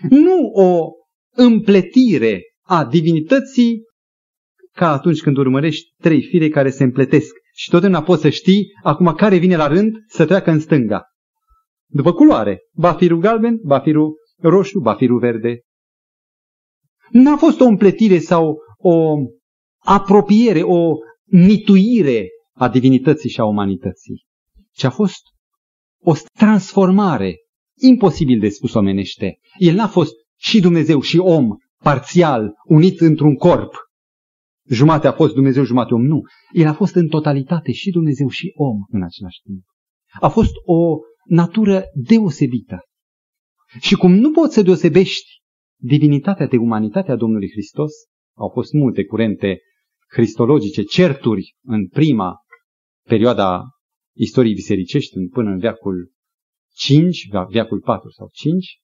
Nu 0.08 0.50
o 0.54 0.90
împletire 1.34 2.42
a 2.62 2.84
divinității 2.84 3.82
ca 4.72 4.92
atunci 4.92 5.20
când 5.20 5.36
urmărești 5.36 5.94
trei 5.96 6.22
fire 6.22 6.48
care 6.48 6.70
se 6.70 6.82
împletesc 6.82 7.34
și 7.54 7.70
totdeauna 7.70 8.02
poți 8.02 8.22
să 8.22 8.28
știi 8.28 8.66
acum 8.82 9.14
care 9.14 9.36
vine 9.36 9.56
la 9.56 9.66
rând 9.66 9.96
să 10.06 10.26
treacă 10.26 10.50
în 10.50 10.60
stânga. 10.60 11.02
După 11.90 12.12
culoare, 12.12 12.58
bafirul 12.72 13.18
galben, 13.18 13.58
bafirul 13.62 14.16
roșu, 14.36 14.80
bafirul 14.80 15.18
verde. 15.18 15.60
N-a 17.10 17.36
fost 17.36 17.60
o 17.60 17.64
împletire 17.64 18.18
sau 18.18 18.56
o 18.76 19.14
apropiere, 19.78 20.62
o 20.62 20.92
nituire 21.24 22.28
a 22.52 22.68
divinității 22.68 23.30
și 23.30 23.40
a 23.40 23.44
umanității, 23.44 24.24
ci 24.72 24.84
a 24.84 24.90
fost 24.90 25.22
o 26.00 26.12
transformare 26.38 27.36
imposibil 27.80 28.38
de 28.38 28.48
spus 28.48 28.74
omenește. 28.74 29.38
El 29.58 29.74
n-a 29.74 29.88
fost 29.88 30.14
și 30.36 30.60
Dumnezeu 30.60 31.00
și 31.00 31.18
om 31.18 31.56
parțial, 31.82 32.52
unit 32.64 33.00
într-un 33.00 33.34
corp. 33.34 33.74
Jumate 34.68 35.06
a 35.06 35.12
fost 35.12 35.34
Dumnezeu, 35.34 35.64
jumate 35.64 35.94
om. 35.94 36.02
Nu. 36.02 36.20
El 36.52 36.66
a 36.66 36.72
fost 36.72 36.94
în 36.94 37.08
totalitate 37.08 37.72
și 37.72 37.90
Dumnezeu 37.90 38.28
și 38.28 38.52
om 38.54 38.76
în 38.88 39.02
același 39.02 39.40
timp. 39.42 39.64
A 40.20 40.28
fost 40.28 40.52
o 40.64 40.96
natură 41.24 41.82
deosebită. 41.94 42.78
Și 43.80 43.94
cum 43.94 44.14
nu 44.14 44.30
poți 44.30 44.54
să 44.54 44.62
deosebești 44.62 45.40
divinitatea 45.80 46.46
de 46.46 46.56
umanitatea 46.56 47.16
Domnului 47.16 47.50
Hristos, 47.50 47.92
au 48.36 48.48
fost 48.48 48.72
multe 48.72 49.04
curente 49.04 49.58
cristologice, 50.06 50.82
certuri 50.82 51.54
în 51.62 51.88
prima 51.88 52.36
perioada 53.08 53.64
istoriei 54.16 54.54
bisericești 54.54 55.28
până 55.32 55.50
în 55.50 55.58
veacul 55.58 56.12
5, 56.74 57.28
veacul 57.48 57.80
4 57.80 58.10
sau 58.10 58.28
5, 58.32 58.78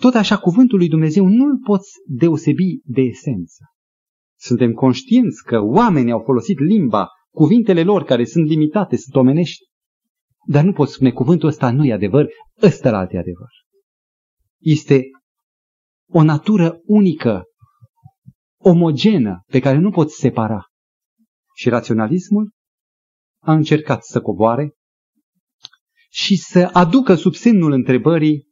tot 0.00 0.14
așa 0.14 0.38
cuvântul 0.38 0.78
lui 0.78 0.88
Dumnezeu 0.88 1.26
nu-l 1.26 1.58
poți 1.58 1.90
deosebi 2.06 2.80
de 2.84 3.00
esență. 3.00 3.64
Suntem 4.38 4.72
conștienți 4.72 5.44
că 5.44 5.60
oamenii 5.60 6.12
au 6.12 6.22
folosit 6.24 6.58
limba, 6.58 7.08
cuvintele 7.30 7.82
lor 7.82 8.04
care 8.04 8.24
sunt 8.24 8.46
limitate, 8.46 8.96
sunt 8.96 9.14
omenești, 9.14 9.64
dar 10.46 10.64
nu 10.64 10.72
poți 10.72 10.92
spune 10.92 11.12
cuvântul 11.12 11.48
ăsta 11.48 11.70
nu 11.70 11.84
e 11.84 11.92
adevăr, 11.92 12.28
ăsta 12.62 12.90
la 12.90 12.98
e 12.98 13.18
adevăr. 13.18 13.50
Este 14.58 15.02
o 16.10 16.22
natură 16.22 16.80
unică, 16.84 17.44
omogenă, 18.60 19.42
pe 19.46 19.58
care 19.60 19.78
nu 19.78 19.90
poți 19.90 20.14
separa. 20.14 20.66
Și 21.56 21.68
raționalismul 21.68 22.50
a 23.42 23.52
încercat 23.52 24.04
să 24.04 24.20
coboare 24.20 24.74
și 26.10 26.36
să 26.36 26.70
aducă 26.72 27.14
sub 27.14 27.34
semnul 27.34 27.72
întrebării 27.72 28.48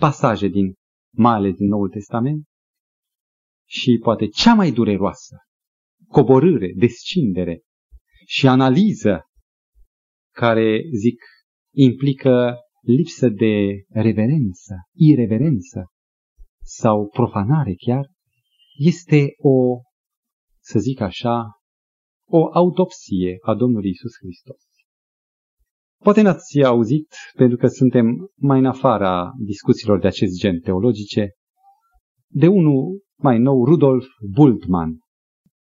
pasaje 0.00 0.48
din, 0.48 0.74
mai 1.16 1.34
ales 1.34 1.54
din 1.54 1.68
Noul 1.68 1.88
Testament, 1.88 2.44
și 3.68 3.98
poate 4.02 4.26
cea 4.26 4.54
mai 4.54 4.72
dureroasă, 4.72 5.36
coborâre, 6.08 6.72
descindere 6.76 7.62
și 8.26 8.48
analiză 8.48 9.20
care, 10.34 10.80
zic, 11.00 11.20
implică 11.74 12.56
lipsă 12.80 13.28
de 13.28 13.84
reverență, 13.88 14.74
ireverență 14.92 15.84
sau 16.62 17.08
profanare 17.08 17.74
chiar, 17.74 18.10
este 18.76 19.26
o, 19.36 19.80
să 20.60 20.78
zic 20.78 21.00
așa, 21.00 21.42
o 22.28 22.48
autopsie 22.52 23.36
a 23.40 23.54
Domnului 23.54 23.90
Isus 23.90 24.12
Hristos. 24.16 24.73
Poate 26.04 26.22
n-ați 26.22 26.62
auzit, 26.62 27.14
pentru 27.36 27.56
că 27.56 27.66
suntem 27.66 28.30
mai 28.34 28.58
în 28.58 28.66
afara 28.66 29.32
discuțiilor 29.38 30.00
de 30.00 30.06
acest 30.06 30.38
gen 30.38 30.60
teologice, 30.60 31.30
de 32.26 32.46
unul 32.46 33.02
mai 33.18 33.38
nou, 33.38 33.64
Rudolf 33.64 34.06
Bultmann. 34.30 34.98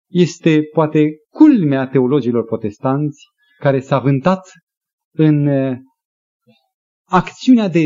Este 0.09 0.61
poate 0.73 1.09
culmea 1.29 1.87
teologilor 1.87 2.45
protestanți 2.45 3.25
care 3.59 3.79
s-a 3.79 3.99
vântat 3.99 4.41
în 5.13 5.47
uh, 5.47 5.77
acțiunea 7.07 7.67
de 7.67 7.85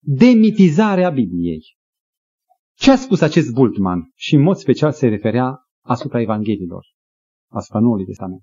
demitizare 0.00 1.04
a 1.04 1.10
Bibliei. 1.10 1.76
Ce 2.74 2.90
a 2.90 2.96
spus 2.96 3.20
acest 3.20 3.52
Bultmann? 3.52 4.10
Și 4.14 4.34
în 4.34 4.42
mod 4.42 4.56
special 4.56 4.92
se 4.92 5.08
referea 5.08 5.58
asupra 5.84 6.20
Evangheliilor, 6.20 6.86
asupra 7.50 7.80
Noului 7.80 8.04
Testament. 8.04 8.42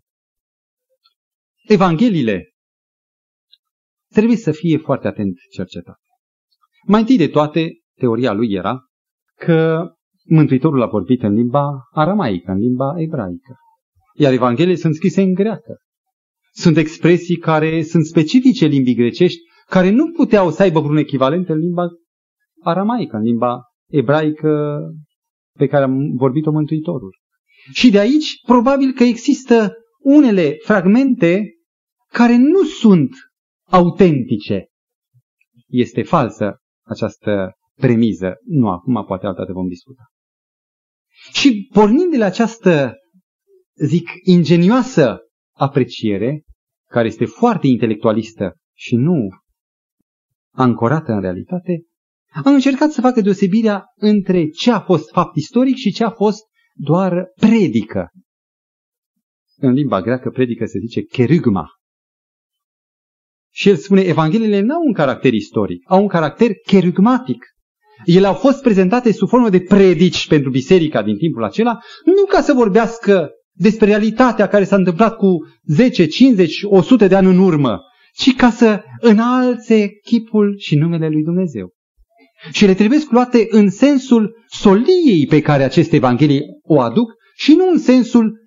Evangheliile 1.67 2.50
trebuie 4.13 4.37
să 4.37 4.51
fie 4.51 4.77
foarte 4.77 5.07
atent 5.07 5.37
cercetate. 5.51 5.99
Mai 6.85 6.99
întâi 6.99 7.17
de 7.17 7.27
toate, 7.27 7.69
teoria 7.97 8.33
lui 8.33 8.53
era 8.53 8.79
că 9.35 9.89
Mântuitorul 10.25 10.81
a 10.81 10.85
vorbit 10.87 11.23
în 11.23 11.33
limba 11.33 11.69
aramaică, 11.91 12.51
în 12.51 12.57
limba 12.57 12.93
ebraică. 12.97 13.55
Iar 14.15 14.33
Evangheliile 14.33 14.77
sunt 14.77 14.95
scrise 14.95 15.21
în 15.21 15.33
greacă. 15.33 15.77
Sunt 16.51 16.77
expresii 16.77 17.37
care 17.37 17.83
sunt 17.83 18.05
specifice 18.05 18.65
limbii 18.65 18.95
grecești, 18.95 19.39
care 19.65 19.89
nu 19.89 20.11
puteau 20.11 20.49
să 20.49 20.61
aibă 20.61 20.79
vreun 20.79 20.97
echivalent 20.97 21.49
în 21.49 21.57
limba 21.57 21.87
aramaică, 22.63 23.15
în 23.15 23.23
limba 23.23 23.61
ebraică 23.89 24.79
pe 25.57 25.67
care 25.67 25.83
am 25.83 26.15
vorbit-o 26.15 26.51
Mântuitorul. 26.51 27.17
Și 27.73 27.91
de 27.91 27.99
aici, 27.99 28.41
probabil 28.45 28.91
că 28.91 29.03
există 29.03 29.73
unele 29.99 30.55
fragmente 30.63 31.43
care 32.07 32.37
nu 32.37 32.63
sunt 32.63 33.09
autentice. 33.71 34.65
Este 35.67 36.03
falsă 36.03 36.61
această 36.83 37.51
premiză. 37.75 38.33
Nu 38.45 38.69
acum, 38.69 39.05
poate 39.05 39.25
altă 39.25 39.39
dată 39.39 39.53
vom 39.53 39.67
discuta. 39.67 40.03
Și 41.33 41.69
pornind 41.73 42.11
de 42.11 42.17
la 42.17 42.25
această, 42.25 42.93
zic, 43.85 44.09
ingenioasă 44.23 45.19
apreciere, 45.55 46.43
care 46.89 47.07
este 47.07 47.25
foarte 47.25 47.67
intelectualistă 47.67 48.55
și 48.73 48.95
nu 48.95 49.27
ancorată 50.53 51.11
în 51.11 51.21
realitate, 51.21 51.85
am 52.43 52.53
încercat 52.53 52.91
să 52.91 53.01
facă 53.01 53.21
deosebirea 53.21 53.83
între 53.95 54.47
ce 54.47 54.71
a 54.71 54.79
fost 54.79 55.11
fapt 55.11 55.35
istoric 55.35 55.75
și 55.75 55.91
ce 55.91 56.03
a 56.03 56.09
fost 56.09 56.43
doar 56.73 57.31
predică. 57.35 58.09
În 59.57 59.73
limba 59.73 60.01
greacă 60.01 60.29
predică 60.29 60.65
se 60.65 60.79
zice 60.79 61.01
kerygma. 61.01 61.67
Și 63.53 63.69
el 63.69 63.75
spune, 63.75 64.01
Evangheliile 64.01 64.59
nu 64.59 64.73
au 64.73 64.81
un 64.85 64.93
caracter 64.93 65.33
istoric, 65.33 65.83
au 65.87 66.01
un 66.01 66.07
caracter 66.07 66.51
kerygmatic. 66.65 67.45
Ele 68.05 68.27
au 68.27 68.33
fost 68.33 68.61
prezentate 68.61 69.11
sub 69.11 69.27
formă 69.27 69.49
de 69.49 69.59
predici 69.59 70.27
pentru 70.27 70.49
biserica 70.49 71.01
din 71.01 71.17
timpul 71.17 71.43
acela, 71.43 71.77
nu 72.05 72.25
ca 72.25 72.41
să 72.41 72.53
vorbească 72.53 73.29
despre 73.51 73.85
realitatea 73.85 74.47
care 74.47 74.63
s-a 74.63 74.75
întâmplat 74.75 75.15
cu 75.15 75.27
10, 75.65 76.05
50, 76.05 76.59
100 76.63 77.07
de 77.07 77.15
ani 77.15 77.27
în 77.27 77.37
urmă, 77.37 77.79
ci 78.13 78.35
ca 78.35 78.49
să 78.49 78.83
înalțe 78.99 79.89
chipul 80.03 80.55
și 80.57 80.75
numele 80.75 81.07
lui 81.07 81.23
Dumnezeu. 81.23 81.69
Și 82.51 82.65
le 82.65 82.73
trebuie 82.73 82.99
luate 83.09 83.47
în 83.49 83.69
sensul 83.69 84.35
soliei 84.47 85.25
pe 85.29 85.41
care 85.41 85.63
aceste 85.63 85.95
evanghelii 85.95 86.41
o 86.63 86.79
aduc 86.79 87.11
și 87.35 87.53
nu 87.53 87.69
în 87.69 87.77
sensul 87.77 88.39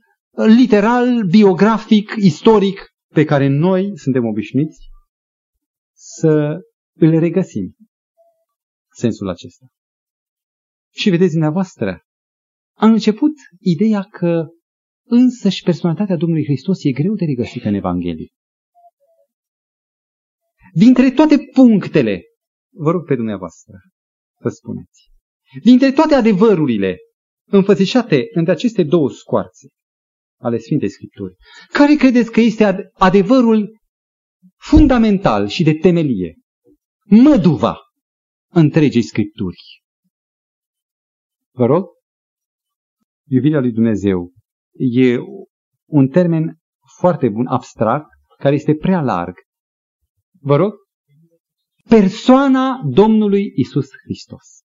literal, 0.56 1.22
biografic, 1.30 2.14
istoric 2.16 2.88
pe 3.12 3.24
care 3.24 3.48
noi 3.48 3.90
suntem 3.94 4.24
obișnuiți 4.24 4.78
să 6.18 6.60
îl 6.96 7.18
regăsim. 7.18 7.76
Sensul 8.96 9.28
acesta. 9.28 9.66
Și 10.92 11.10
vedeți 11.10 11.30
dumneavoastră, 11.30 12.02
a 12.76 12.86
început 12.86 13.32
ideea 13.58 14.02
că 14.02 14.46
însăși 15.06 15.62
personalitatea 15.62 16.16
Domnului 16.16 16.44
Hristos 16.44 16.84
e 16.84 16.90
greu 16.90 17.14
de 17.14 17.24
regăsită 17.24 17.68
în 17.68 17.74
Evanghelie. 17.74 18.28
Dintre 20.72 21.10
toate 21.10 21.36
punctele, 21.52 22.22
vă 22.72 22.90
rog 22.90 23.06
pe 23.06 23.14
dumneavoastră 23.14 23.74
să 24.40 24.48
spuneți, 24.48 25.10
dintre 25.62 25.92
toate 25.92 26.14
adevărurile 26.14 26.96
înfățișate 27.46 28.26
între 28.34 28.52
aceste 28.52 28.82
două 28.82 29.10
scoarțe 29.10 29.68
ale 30.40 30.58
Sfintei 30.58 30.88
Scripturi, 30.88 31.36
care 31.72 31.94
credeți 31.94 32.32
că 32.32 32.40
este 32.40 32.90
adevărul 32.92 33.78
fundamental 34.66 35.48
și 35.48 35.62
de 35.62 35.74
temelie, 35.74 36.38
măduva 37.04 37.78
întregii 38.50 39.02
Scripturi? 39.02 39.82
Vă 41.52 41.66
rog? 41.66 41.84
Iubirea 43.28 43.60
lui 43.60 43.72
Dumnezeu 43.72 44.32
e 44.72 45.16
un 45.88 46.08
termen 46.08 46.58
foarte 46.98 47.28
bun, 47.28 47.46
abstract, 47.46 48.08
care 48.38 48.54
este 48.54 48.74
prea 48.74 49.00
larg. 49.00 49.34
Vă 50.40 50.56
rog? 50.56 50.72
Persoana 51.88 52.82
Domnului 52.90 53.52
Isus 53.56 53.86
Hristos. 54.04 54.62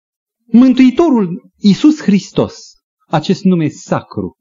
Mântuitorul 0.46 1.50
Isus 1.56 2.02
Hristos, 2.02 2.56
acest 3.06 3.44
nume 3.44 3.68
sacru, 3.68 4.36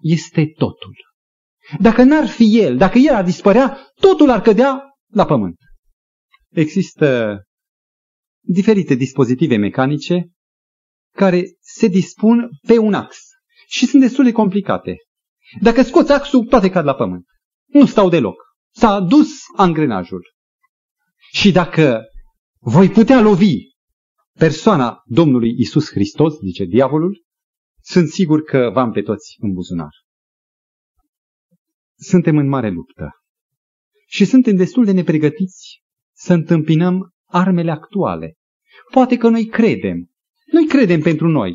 este 0.00 0.46
totul. 0.56 1.07
Dacă 1.80 2.02
n-ar 2.02 2.26
fi 2.26 2.60
El, 2.60 2.76
dacă 2.76 2.98
El 2.98 3.14
ar 3.14 3.24
dispărea, 3.24 3.78
totul 3.94 4.30
ar 4.30 4.40
cădea 4.40 4.82
la 5.12 5.24
pământ. 5.24 5.56
Există 6.48 7.38
diferite 8.40 8.94
dispozitive 8.94 9.56
mecanice 9.56 10.30
care 11.16 11.44
se 11.60 11.86
dispun 11.86 12.50
pe 12.66 12.78
un 12.78 12.94
ax 12.94 13.16
și 13.68 13.86
sunt 13.86 14.02
destul 14.02 14.24
de 14.24 14.32
complicate. 14.32 14.96
Dacă 15.60 15.82
scoți 15.82 16.12
axul, 16.12 16.46
toate 16.46 16.70
cad 16.70 16.84
la 16.84 16.94
pământ. 16.94 17.26
Nu 17.66 17.86
stau 17.86 18.08
deloc. 18.08 18.36
S-a 18.74 19.00
dus 19.00 19.28
angrenajul. 19.56 20.22
Și 21.32 21.52
dacă 21.52 22.04
voi 22.58 22.88
putea 22.88 23.20
lovi 23.20 23.56
persoana 24.38 25.02
Domnului 25.04 25.54
Isus 25.58 25.90
Hristos, 25.90 26.38
zice 26.38 26.64
diavolul, 26.64 27.24
sunt 27.82 28.08
sigur 28.08 28.42
că 28.42 28.70
v-am 28.72 28.90
pe 28.90 29.02
toți 29.02 29.36
în 29.40 29.52
buzunar. 29.52 29.90
Suntem 32.00 32.36
în 32.36 32.48
mare 32.48 32.70
luptă. 32.70 33.10
Și 34.06 34.24
suntem 34.24 34.56
destul 34.56 34.84
de 34.84 34.92
nepregătiți 34.92 35.82
să 36.16 36.32
întâmpinăm 36.32 37.10
armele 37.24 37.70
actuale. 37.70 38.34
Poate 38.90 39.16
că 39.16 39.28
noi 39.28 39.46
credem. 39.46 40.10
Noi 40.52 40.66
credem 40.66 41.00
pentru 41.00 41.28
noi. 41.28 41.54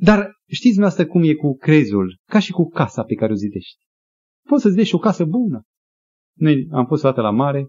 Dar 0.00 0.32
știți 0.46 0.74
dumneavoastră 0.74 1.06
cum 1.06 1.22
e 1.22 1.34
cu 1.34 1.56
crezul, 1.56 2.18
ca 2.24 2.38
și 2.38 2.52
cu 2.52 2.68
casa 2.68 3.04
pe 3.04 3.14
care 3.14 3.32
o 3.32 3.34
zidești. 3.34 3.84
Poți 4.48 4.62
să 4.62 4.68
zidești 4.68 4.94
o 4.94 4.98
casă 4.98 5.24
bună. 5.24 5.62
Noi 6.36 6.68
am 6.70 6.86
fost 6.86 7.04
o 7.04 7.08
dată 7.08 7.20
la 7.20 7.30
mare 7.30 7.68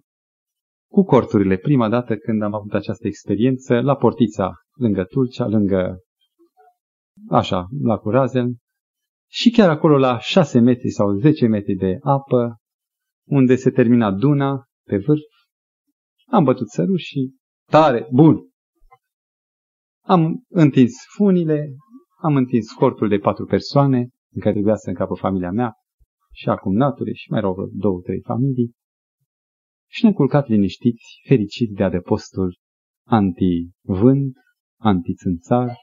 cu 0.91 1.03
corturile. 1.03 1.57
Prima 1.57 1.89
dată 1.89 2.15
când 2.15 2.41
am 2.41 2.53
avut 2.53 2.73
această 2.73 3.07
experiență, 3.07 3.79
la 3.79 3.95
portița 3.95 4.53
lângă 4.73 5.03
Tulcea, 5.03 5.47
lângă, 5.47 5.97
așa, 7.29 7.67
la 7.81 7.97
Curazel, 7.97 8.55
și 9.31 9.49
chiar 9.49 9.69
acolo 9.69 9.97
la 9.97 10.19
6 10.19 10.59
metri 10.59 10.89
sau 10.89 11.17
10 11.17 11.47
metri 11.47 11.75
de 11.75 11.97
apă, 12.01 12.57
unde 13.27 13.55
se 13.55 13.69
termina 13.69 14.11
duna 14.11 14.65
pe 14.87 14.97
vârf, 14.97 15.21
am 16.27 16.43
bătut 16.43 16.69
săruși 16.69 17.05
și 17.05 17.35
tare, 17.69 18.07
bun. 18.11 18.47
Am 20.05 20.43
întins 20.47 20.93
funile, 21.15 21.75
am 22.21 22.35
întins 22.35 22.71
cortul 22.71 23.09
de 23.09 23.17
patru 23.17 23.45
persoane 23.45 23.97
în 24.33 24.41
care 24.41 24.53
trebuia 24.53 24.75
să 24.75 24.89
încapă 24.89 25.13
familia 25.13 25.51
mea 25.51 25.73
și 26.31 26.49
acum 26.49 26.73
nature 26.73 27.13
și 27.13 27.29
mai 27.29 27.39
erau 27.39 27.69
două, 27.73 28.01
trei 28.01 28.21
familii 28.21 28.73
și 29.91 30.03
ne-am 30.03 30.13
culcat 30.13 30.47
liniștiți, 30.47 31.21
fericiți 31.27 31.73
de 31.73 31.83
adăpostul 31.83 32.57
anti-vânt, 33.07 34.35
anti-țânțar, 34.79 35.75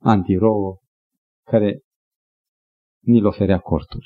anti-rouă, 0.00 0.78
care 1.44 1.80
ni-l 3.04 3.26
oferea 3.26 3.58
cortul. 3.58 4.02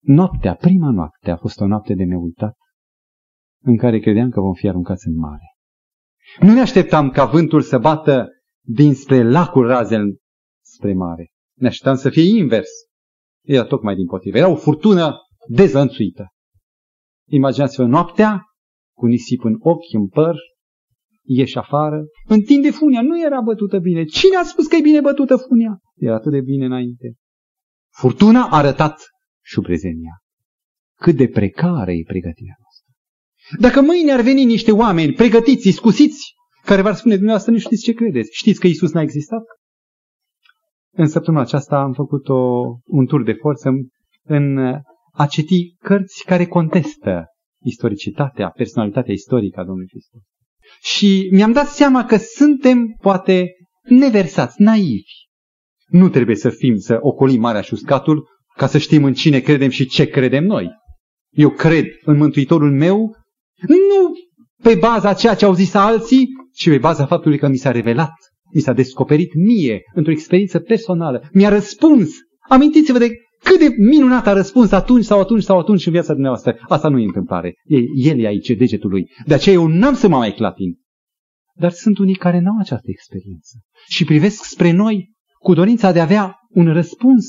Noaptea, 0.00 0.54
prima 0.54 0.90
noapte, 0.90 1.30
a 1.30 1.36
fost 1.36 1.60
o 1.60 1.66
noapte 1.66 1.94
de 1.94 2.04
neuitat, 2.04 2.56
în 3.62 3.76
care 3.76 3.98
credeam 3.98 4.30
că 4.30 4.40
vom 4.40 4.52
fi 4.52 4.68
aruncați 4.68 5.06
în 5.06 5.16
mare. 5.16 5.54
Nu 6.40 6.52
ne 6.52 6.60
așteptam 6.60 7.10
ca 7.10 7.24
vântul 7.24 7.60
să 7.60 7.78
bată 7.78 8.28
dinspre 8.66 9.30
lacul 9.30 9.66
Razel 9.66 10.18
spre 10.64 10.94
mare. 10.94 11.30
Ne 11.58 11.66
așteptam 11.66 11.96
să 11.96 12.10
fie 12.10 12.38
invers. 12.38 12.70
Era 13.44 13.64
tocmai 13.64 13.94
din 13.94 14.06
potrivă. 14.06 14.38
Era 14.38 14.48
o 14.48 14.56
furtună 14.56 15.16
dezlănțuită. 15.48 16.28
Imaginați-vă 17.28 17.84
noaptea, 17.86 18.42
cu 18.96 19.06
nisip 19.06 19.44
în 19.44 19.56
ochi, 19.58 19.92
în 19.92 20.08
păr, 20.08 20.36
ieși 21.22 21.58
afară, 21.58 22.02
întinde 22.28 22.70
funia, 22.70 23.02
nu 23.02 23.24
era 23.24 23.40
bătută 23.40 23.78
bine. 23.78 24.04
Cine 24.04 24.36
a 24.36 24.42
spus 24.42 24.66
că 24.66 24.76
e 24.76 24.80
bine 24.80 25.00
bătută 25.00 25.36
funia? 25.36 25.78
Era 25.94 26.14
atât 26.14 26.32
de 26.32 26.40
bine 26.40 26.64
înainte. 26.64 27.14
Furtuna 27.98 28.46
a 28.46 28.56
arătat 28.56 29.00
șubrezenia. 29.44 30.22
Cât 31.00 31.16
de 31.16 31.28
precară 31.28 31.92
e 31.92 32.02
pregătirea 32.06 32.56
noastră. 32.58 32.92
Dacă 33.58 33.80
mâine 33.80 34.12
ar 34.12 34.20
veni 34.20 34.44
niște 34.44 34.72
oameni 34.72 35.12
pregătiți, 35.12 35.68
iscusiți, 35.68 36.32
care 36.64 36.82
v-ar 36.82 36.94
spune 36.94 37.14
dumneavoastră, 37.14 37.52
nu 37.52 37.58
știți 37.58 37.82
ce 37.82 37.92
credeți. 37.92 38.30
Știți 38.32 38.60
că 38.60 38.66
Isus 38.66 38.92
n-a 38.92 39.02
existat? 39.02 39.42
În 40.96 41.06
săptămâna 41.06 41.42
aceasta 41.42 41.76
am 41.76 41.92
făcut 41.92 42.28
o, 42.28 42.62
un 42.84 43.06
tur 43.06 43.22
de 43.22 43.32
forță 43.32 43.70
în 44.22 44.58
a 45.12 45.26
citi 45.26 45.74
cărți 45.74 46.24
care 46.24 46.46
contestă 46.46 47.24
istoricitatea, 47.62 48.48
personalitatea 48.48 49.12
istorică 49.12 49.60
a 49.60 49.64
Domnului 49.64 49.88
Hristos. 49.90 50.20
Și 50.80 51.28
mi-am 51.32 51.52
dat 51.52 51.66
seama 51.66 52.04
că 52.04 52.16
suntem, 52.16 52.96
poate, 53.00 53.50
neversați, 53.82 54.62
naivi. 54.62 55.12
Nu 55.86 56.08
trebuie 56.08 56.36
să 56.36 56.50
fim, 56.50 56.76
să 56.76 56.98
ocolim 57.00 57.40
Marea 57.40 57.60
și 57.60 57.72
Uscatul 57.72 58.28
ca 58.56 58.66
să 58.66 58.78
știm 58.78 59.04
în 59.04 59.12
cine 59.12 59.40
credem 59.40 59.68
și 59.68 59.86
ce 59.86 60.06
credem 60.06 60.44
noi. 60.44 60.70
Eu 61.30 61.50
cred 61.50 61.86
în 62.04 62.16
Mântuitorul 62.16 62.70
meu, 62.70 63.16
nu 63.68 64.12
pe 64.62 64.74
baza 64.74 65.12
ceea 65.12 65.34
ce 65.34 65.44
au 65.44 65.54
zis 65.54 65.74
alții, 65.74 66.28
ci 66.54 66.68
pe 66.68 66.78
baza 66.78 67.06
faptului 67.06 67.38
că 67.38 67.48
mi 67.48 67.56
s-a 67.56 67.70
revelat, 67.70 68.12
mi 68.54 68.60
s-a 68.60 68.72
descoperit 68.72 69.34
mie, 69.34 69.80
într-o 69.94 70.12
experiență 70.12 70.58
personală, 70.58 71.28
mi-a 71.32 71.48
răspuns. 71.48 72.10
Amintiți-vă 72.48 72.98
de 72.98 73.10
cât 73.42 73.58
de 73.58 73.74
minunat 73.78 74.26
a 74.26 74.32
răspuns 74.32 74.72
atunci 74.72 75.04
sau 75.04 75.20
atunci 75.20 75.42
sau 75.42 75.58
atunci 75.58 75.86
în 75.86 75.92
viața 75.92 76.12
dumneavoastră. 76.12 76.56
Asta 76.68 76.88
nu 76.88 76.98
e 76.98 77.04
întâmplare. 77.04 77.54
E, 77.64 77.76
el 77.94 78.18
e 78.18 78.26
aici, 78.26 78.50
degetul 78.50 78.90
lui. 78.90 79.10
De 79.26 79.34
aceea 79.34 79.54
eu 79.54 79.66
n-am 79.66 79.94
să 79.94 80.08
mă 80.08 80.16
mai 80.16 80.32
clatin. 80.32 80.78
Dar 81.56 81.70
sunt 81.70 81.98
unii 81.98 82.14
care 82.14 82.40
n-au 82.40 82.58
această 82.58 82.86
experiență 82.90 83.58
și 83.88 84.04
privesc 84.04 84.44
spre 84.44 84.70
noi 84.70 85.13
cu 85.44 85.54
dorința 85.54 85.92
de 85.92 85.98
a 85.98 86.02
avea 86.02 86.38
un 86.48 86.72
răspuns. 86.72 87.24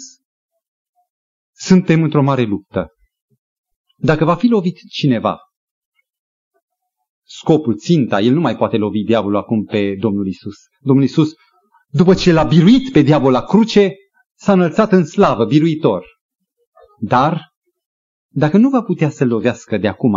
Suntem 1.54 2.04
într-o 2.04 2.22
mare 2.22 2.44
luptă. 2.44 2.88
Dacă 3.98 4.26
va 4.26 4.36
fi 4.36 4.48
lovit 4.48 4.78
cineva, 4.90 5.38
scopul, 7.24 7.78
ținta, 7.78 8.22
el 8.22 8.34
nu 8.34 8.40
mai 8.40 8.58
poate 8.58 8.78
lovi 8.78 9.04
diavolul 9.04 9.38
acum 9.38 9.64
pe 9.64 9.96
Domnul 10.00 10.28
Isus. 10.28 10.56
Domnul 10.80 11.06
Isus, 11.06 11.34
după 11.88 12.14
ce 12.14 12.32
l-a 12.32 12.44
biruit 12.44 12.92
pe 12.92 13.02
diavol 13.02 13.32
la 13.32 13.42
cruce, 13.42 13.94
s-a 14.38 14.54
înălțat 14.54 14.92
în 14.92 15.06
slavă, 15.06 15.46
biruitor. 15.46 16.06
Dar, 17.00 17.42
dacă 18.30 18.58
nu 18.58 18.70
va 18.70 18.82
putea 18.82 19.10
să 19.10 19.26
lovească 19.26 19.78
de 19.78 19.88
acum 19.88 20.16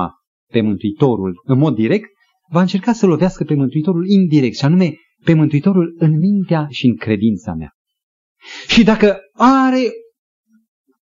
pe 0.53 0.61
Mântuitorul 0.61 1.41
în 1.45 1.59
mod 1.59 1.75
direct, 1.75 2.09
va 2.51 2.61
încerca 2.61 2.93
să 2.93 3.07
lovească 3.07 3.45
pe 3.45 3.55
Mântuitorul 3.55 4.09
indirect, 4.09 4.57
și 4.57 4.65
anume 4.65 4.95
pe 5.25 5.35
Mântuitorul 5.35 5.97
în 5.99 6.19
mintea 6.19 6.67
și 6.71 6.87
în 6.87 6.97
credința 6.97 7.55
mea. 7.55 7.73
Și 8.69 8.85
dacă 8.85 9.19
are 9.33 9.91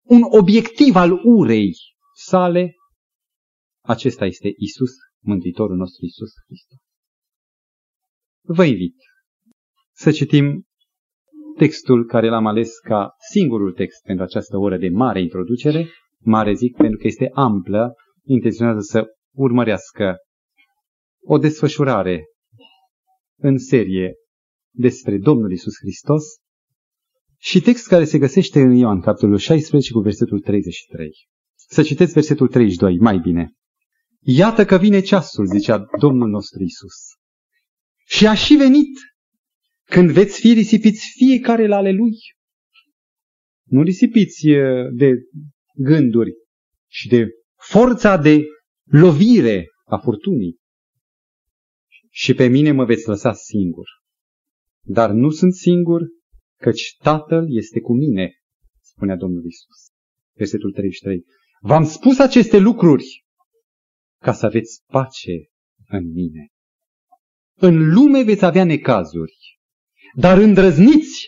un 0.01 0.21
obiectiv 0.23 0.95
al 0.95 1.11
urei 1.23 1.75
sale, 2.13 2.75
acesta 3.81 4.25
este 4.25 4.53
Isus, 4.57 4.91
Mântuitorul 5.23 5.75
nostru 5.75 6.05
Isus 6.05 6.31
Hristos. 6.45 6.77
Vă 8.41 8.63
invit 8.63 8.95
să 9.91 10.11
citim 10.11 10.65
textul 11.57 12.05
care 12.05 12.29
l-am 12.29 12.45
ales 12.45 12.79
ca 12.79 13.15
singurul 13.31 13.73
text 13.73 14.03
pentru 14.03 14.23
această 14.23 14.57
oră 14.57 14.77
de 14.77 14.89
mare 14.89 15.21
introducere, 15.21 15.87
mare 16.19 16.53
zic 16.53 16.75
pentru 16.75 16.97
că 16.97 17.07
este 17.07 17.29
amplă, 17.33 17.93
intenționează 18.23 18.79
să 18.79 19.05
urmărească 19.35 20.17
o 21.23 21.37
desfășurare 21.37 22.25
în 23.39 23.57
serie 23.57 24.13
despre 24.73 25.17
Domnul 25.17 25.51
Isus 25.51 25.73
Hristos 25.81 26.23
și 27.43 27.61
text 27.61 27.87
care 27.87 28.05
se 28.05 28.17
găsește 28.17 28.59
în 28.59 28.71
Ioan, 28.71 29.01
capitolul 29.01 29.37
16, 29.37 29.91
cu 29.91 29.99
versetul 29.99 30.39
33. 30.39 31.27
Să 31.55 31.83
citeți 31.83 32.13
versetul 32.13 32.47
32, 32.47 32.97
mai 32.97 33.17
bine. 33.17 33.51
Iată 34.19 34.65
că 34.65 34.77
vine 34.77 35.01
ceasul, 35.01 35.45
zicea 35.45 35.85
Domnul 35.99 36.29
nostru 36.29 36.63
Isus. 36.63 36.95
Și 38.05 38.27
a 38.27 38.33
și 38.33 38.53
venit 38.53 38.97
când 39.83 40.09
veți 40.09 40.39
fi 40.39 40.53
risipiți 40.53 41.11
fiecare 41.17 41.67
la 41.67 41.75
ale 41.75 41.91
lui. 41.91 42.13
Nu 43.63 43.81
risipiți 43.81 44.47
de 44.93 45.11
gânduri 45.75 46.31
și 46.87 47.07
de 47.07 47.27
forța 47.55 48.17
de 48.17 48.43
lovire 48.83 49.65
a 49.85 49.97
furtunii. 49.97 50.57
Și 52.09 52.33
pe 52.33 52.47
mine 52.47 52.71
mă 52.71 52.85
veți 52.85 53.07
lăsa 53.07 53.33
singur. 53.33 53.87
Dar 54.81 55.11
nu 55.11 55.29
sunt 55.29 55.53
singur, 55.53 56.01
căci 56.61 56.95
Tatăl 56.97 57.45
este 57.49 57.79
cu 57.79 57.93
mine, 57.93 58.31
spunea 58.79 59.15
Domnul 59.15 59.45
Isus. 59.45 59.91
Versetul 60.37 60.71
33. 60.71 61.25
V-am 61.59 61.83
spus 61.83 62.19
aceste 62.19 62.57
lucruri 62.57 63.25
ca 64.21 64.33
să 64.33 64.45
aveți 64.45 64.83
pace 64.85 65.49
în 65.87 66.11
mine. 66.11 66.47
În 67.57 67.93
lume 67.93 68.23
veți 68.23 68.45
avea 68.45 68.63
necazuri, 68.63 69.59
dar 70.15 70.37
îndrăzniți, 70.37 71.27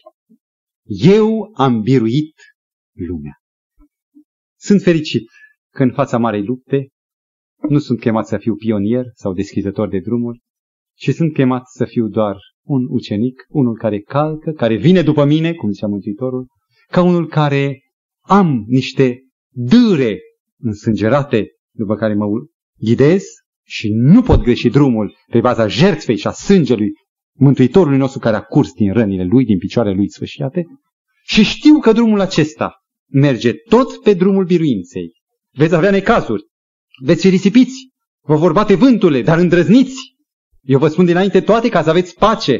eu 0.86 1.52
am 1.56 1.82
biruit 1.82 2.36
lumea. 2.92 3.38
Sunt 4.60 4.82
fericit 4.82 5.30
că 5.74 5.84
în 5.84 5.94
fața 5.94 6.18
marei 6.18 6.44
lupte 6.44 6.88
nu 7.70 7.80
sunt 7.80 8.00
chemat 8.00 8.28
să 8.28 8.38
fiu 8.38 8.56
pionier 8.56 9.06
sau 9.14 9.34
deschizător 9.34 9.90
de 9.90 10.00
drumuri, 10.00 10.42
ci 10.94 11.10
sunt 11.10 11.34
chemat 11.34 11.68
să 11.68 11.86
fiu 11.86 12.08
doar 12.08 12.38
un 12.64 12.86
ucenic, 12.90 13.46
unul 13.50 13.78
care 13.78 14.00
calcă, 14.00 14.52
care 14.52 14.76
vine 14.76 15.02
după 15.02 15.26
mine, 15.26 15.54
cum 15.54 15.72
zicea 15.72 15.88
Mântuitorul, 15.88 16.48
ca 16.92 17.02
unul 17.02 17.28
care 17.28 17.84
am 18.22 18.64
niște 18.68 19.20
dâre 19.50 20.20
însângerate 20.60 21.48
după 21.72 21.96
care 21.96 22.14
mă 22.14 22.26
ghidez 22.78 23.24
și 23.66 23.90
nu 23.94 24.22
pot 24.22 24.42
greși 24.42 24.70
drumul 24.70 25.16
pe 25.32 25.40
baza 25.40 25.68
jertfei 25.68 26.18
și 26.18 26.28
a 26.28 26.32
sângelui 26.32 26.92
Mântuitorului 27.36 27.98
nostru 27.98 28.20
care 28.20 28.36
a 28.36 28.42
curs 28.42 28.72
din 28.74 28.94
rănile 28.94 29.24
lui, 29.24 29.46
din 29.46 29.58
picioarele 29.58 29.96
lui 29.96 30.10
sfâșiate, 30.10 30.66
și 31.24 31.44
știu 31.44 31.80
că 31.80 31.92
drumul 31.92 32.20
acesta 32.20 32.74
merge 33.12 33.54
tot 33.54 34.02
pe 34.02 34.14
drumul 34.14 34.46
biruinței. 34.46 35.12
Veți 35.52 35.76
avea 35.76 35.92
necazuri, 35.92 36.44
veți 37.04 37.22
fi 37.22 37.30
risipiți, 37.30 37.90
vă 38.22 38.36
vor 38.36 38.52
bate 38.52 38.76
vânturile, 38.76 39.22
dar 39.22 39.38
îndrăzniți. 39.38 40.13
Eu 40.66 40.80
vă 40.80 40.88
spun 40.88 41.06
dinainte 41.06 41.42
toate 41.42 41.70
ca 41.70 41.84
să 41.84 41.90
aveți 41.90 42.16
pace, 42.16 42.60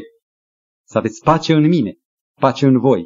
să 0.86 0.98
aveți 0.98 1.22
pace 1.22 1.52
în 1.52 1.68
mine, 1.68 1.94
pace 2.40 2.66
în 2.66 2.78
voi. 2.78 3.04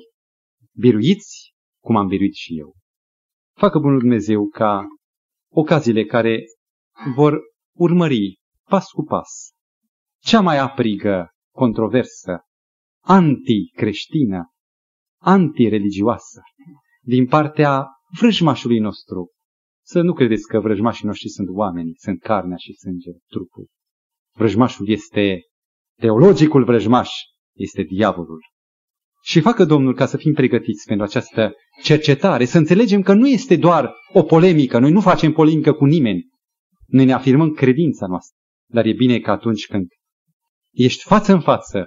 Biruiți 0.73 1.55
cum 1.83 1.97
am 1.97 2.07
biruit 2.07 2.35
și 2.35 2.59
eu. 2.59 2.75
Facă 3.57 3.79
Bunul 3.79 3.99
Dumnezeu 3.99 4.49
ca 4.49 4.87
ocaziile 5.53 6.05
care 6.05 6.39
vor 7.15 7.41
urmări 7.77 8.41
pas 8.69 8.91
cu 8.91 9.03
pas 9.03 9.53
cea 10.19 10.41
mai 10.41 10.59
aprigă 10.59 11.31
controversă, 11.55 12.41
anticreștină, 13.05 14.53
antireligioasă, 15.21 16.41
din 17.01 17.27
partea 17.27 17.87
vrăjmașului 18.19 18.79
nostru. 18.79 19.33
Să 19.85 20.01
nu 20.01 20.13
credeți 20.13 20.47
că 20.47 20.61
vrăjmașii 20.61 21.07
noștri 21.07 21.29
sunt 21.29 21.49
oameni, 21.51 21.95
sunt 21.97 22.21
carnea 22.21 22.57
și 22.57 22.73
sânge, 22.73 23.11
trupul. 23.27 23.69
Vrăjmașul 24.39 24.89
este, 24.89 25.41
teologicul 26.01 26.65
vrăjmaș 26.65 27.11
este 27.55 27.83
diavolul. 27.83 28.41
Și 29.23 29.41
facă 29.41 29.65
Domnul 29.65 29.95
ca 29.95 30.07
să 30.07 30.17
fim 30.17 30.33
pregătiți 30.33 30.87
pentru 30.87 31.05
această 31.05 31.53
cercetare, 31.83 32.45
să 32.45 32.59
înțelegem 32.59 33.03
că 33.03 33.13
nu 33.13 33.29
este 33.29 33.57
doar 33.57 33.93
o 34.13 34.23
polemică, 34.23 34.79
noi 34.79 34.91
nu 34.91 35.01
facem 35.01 35.33
polemică 35.33 35.73
cu 35.73 35.85
nimeni, 35.85 36.29
noi 36.87 37.05
ne 37.05 37.13
afirmăm 37.13 37.51
credința 37.51 38.07
noastră. 38.07 38.37
Dar 38.71 38.85
e 38.85 38.93
bine 38.93 39.19
că 39.19 39.31
atunci 39.31 39.67
când 39.67 39.87
ești 40.73 41.03
față 41.03 41.33
în 41.33 41.41
față 41.41 41.87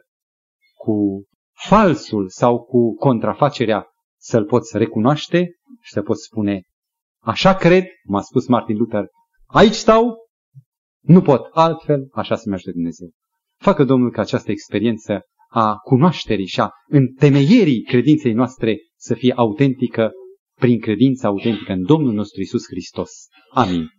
cu 0.75 1.25
falsul 1.67 2.29
sau 2.29 2.63
cu 2.63 2.95
contrafacerea, 2.95 3.85
să-l 4.19 4.45
poți 4.45 4.77
recunoaște 4.77 5.51
și 5.81 5.91
să 5.91 6.01
poți 6.01 6.23
spune, 6.23 6.61
așa 7.19 7.55
cred, 7.55 7.85
m-a 8.03 8.21
spus 8.21 8.47
Martin 8.47 8.77
Luther, 8.77 9.05
aici 9.45 9.73
stau, 9.73 10.15
nu 11.01 11.21
pot 11.21 11.49
altfel, 11.51 12.07
așa 12.11 12.35
se 12.35 12.49
merge 12.49 12.71
Dumnezeu. 12.71 13.09
Facă 13.57 13.83
Domnul 13.83 14.11
ca 14.11 14.21
această 14.21 14.51
experiență 14.51 15.21
a 15.47 15.75
cunoașterii 15.75 16.47
și 16.47 16.59
a 16.59 16.69
întemeierii 16.87 17.81
credinței 17.81 18.33
noastre 18.33 18.77
să 18.95 19.13
fie 19.13 19.33
autentică 19.35 20.11
prin 20.59 20.79
credința 20.79 21.27
autentică 21.27 21.71
în 21.71 21.83
Domnul 21.83 22.13
nostru 22.13 22.41
Isus 22.41 22.65
Hristos. 22.69 23.11
Amin. 23.53 23.89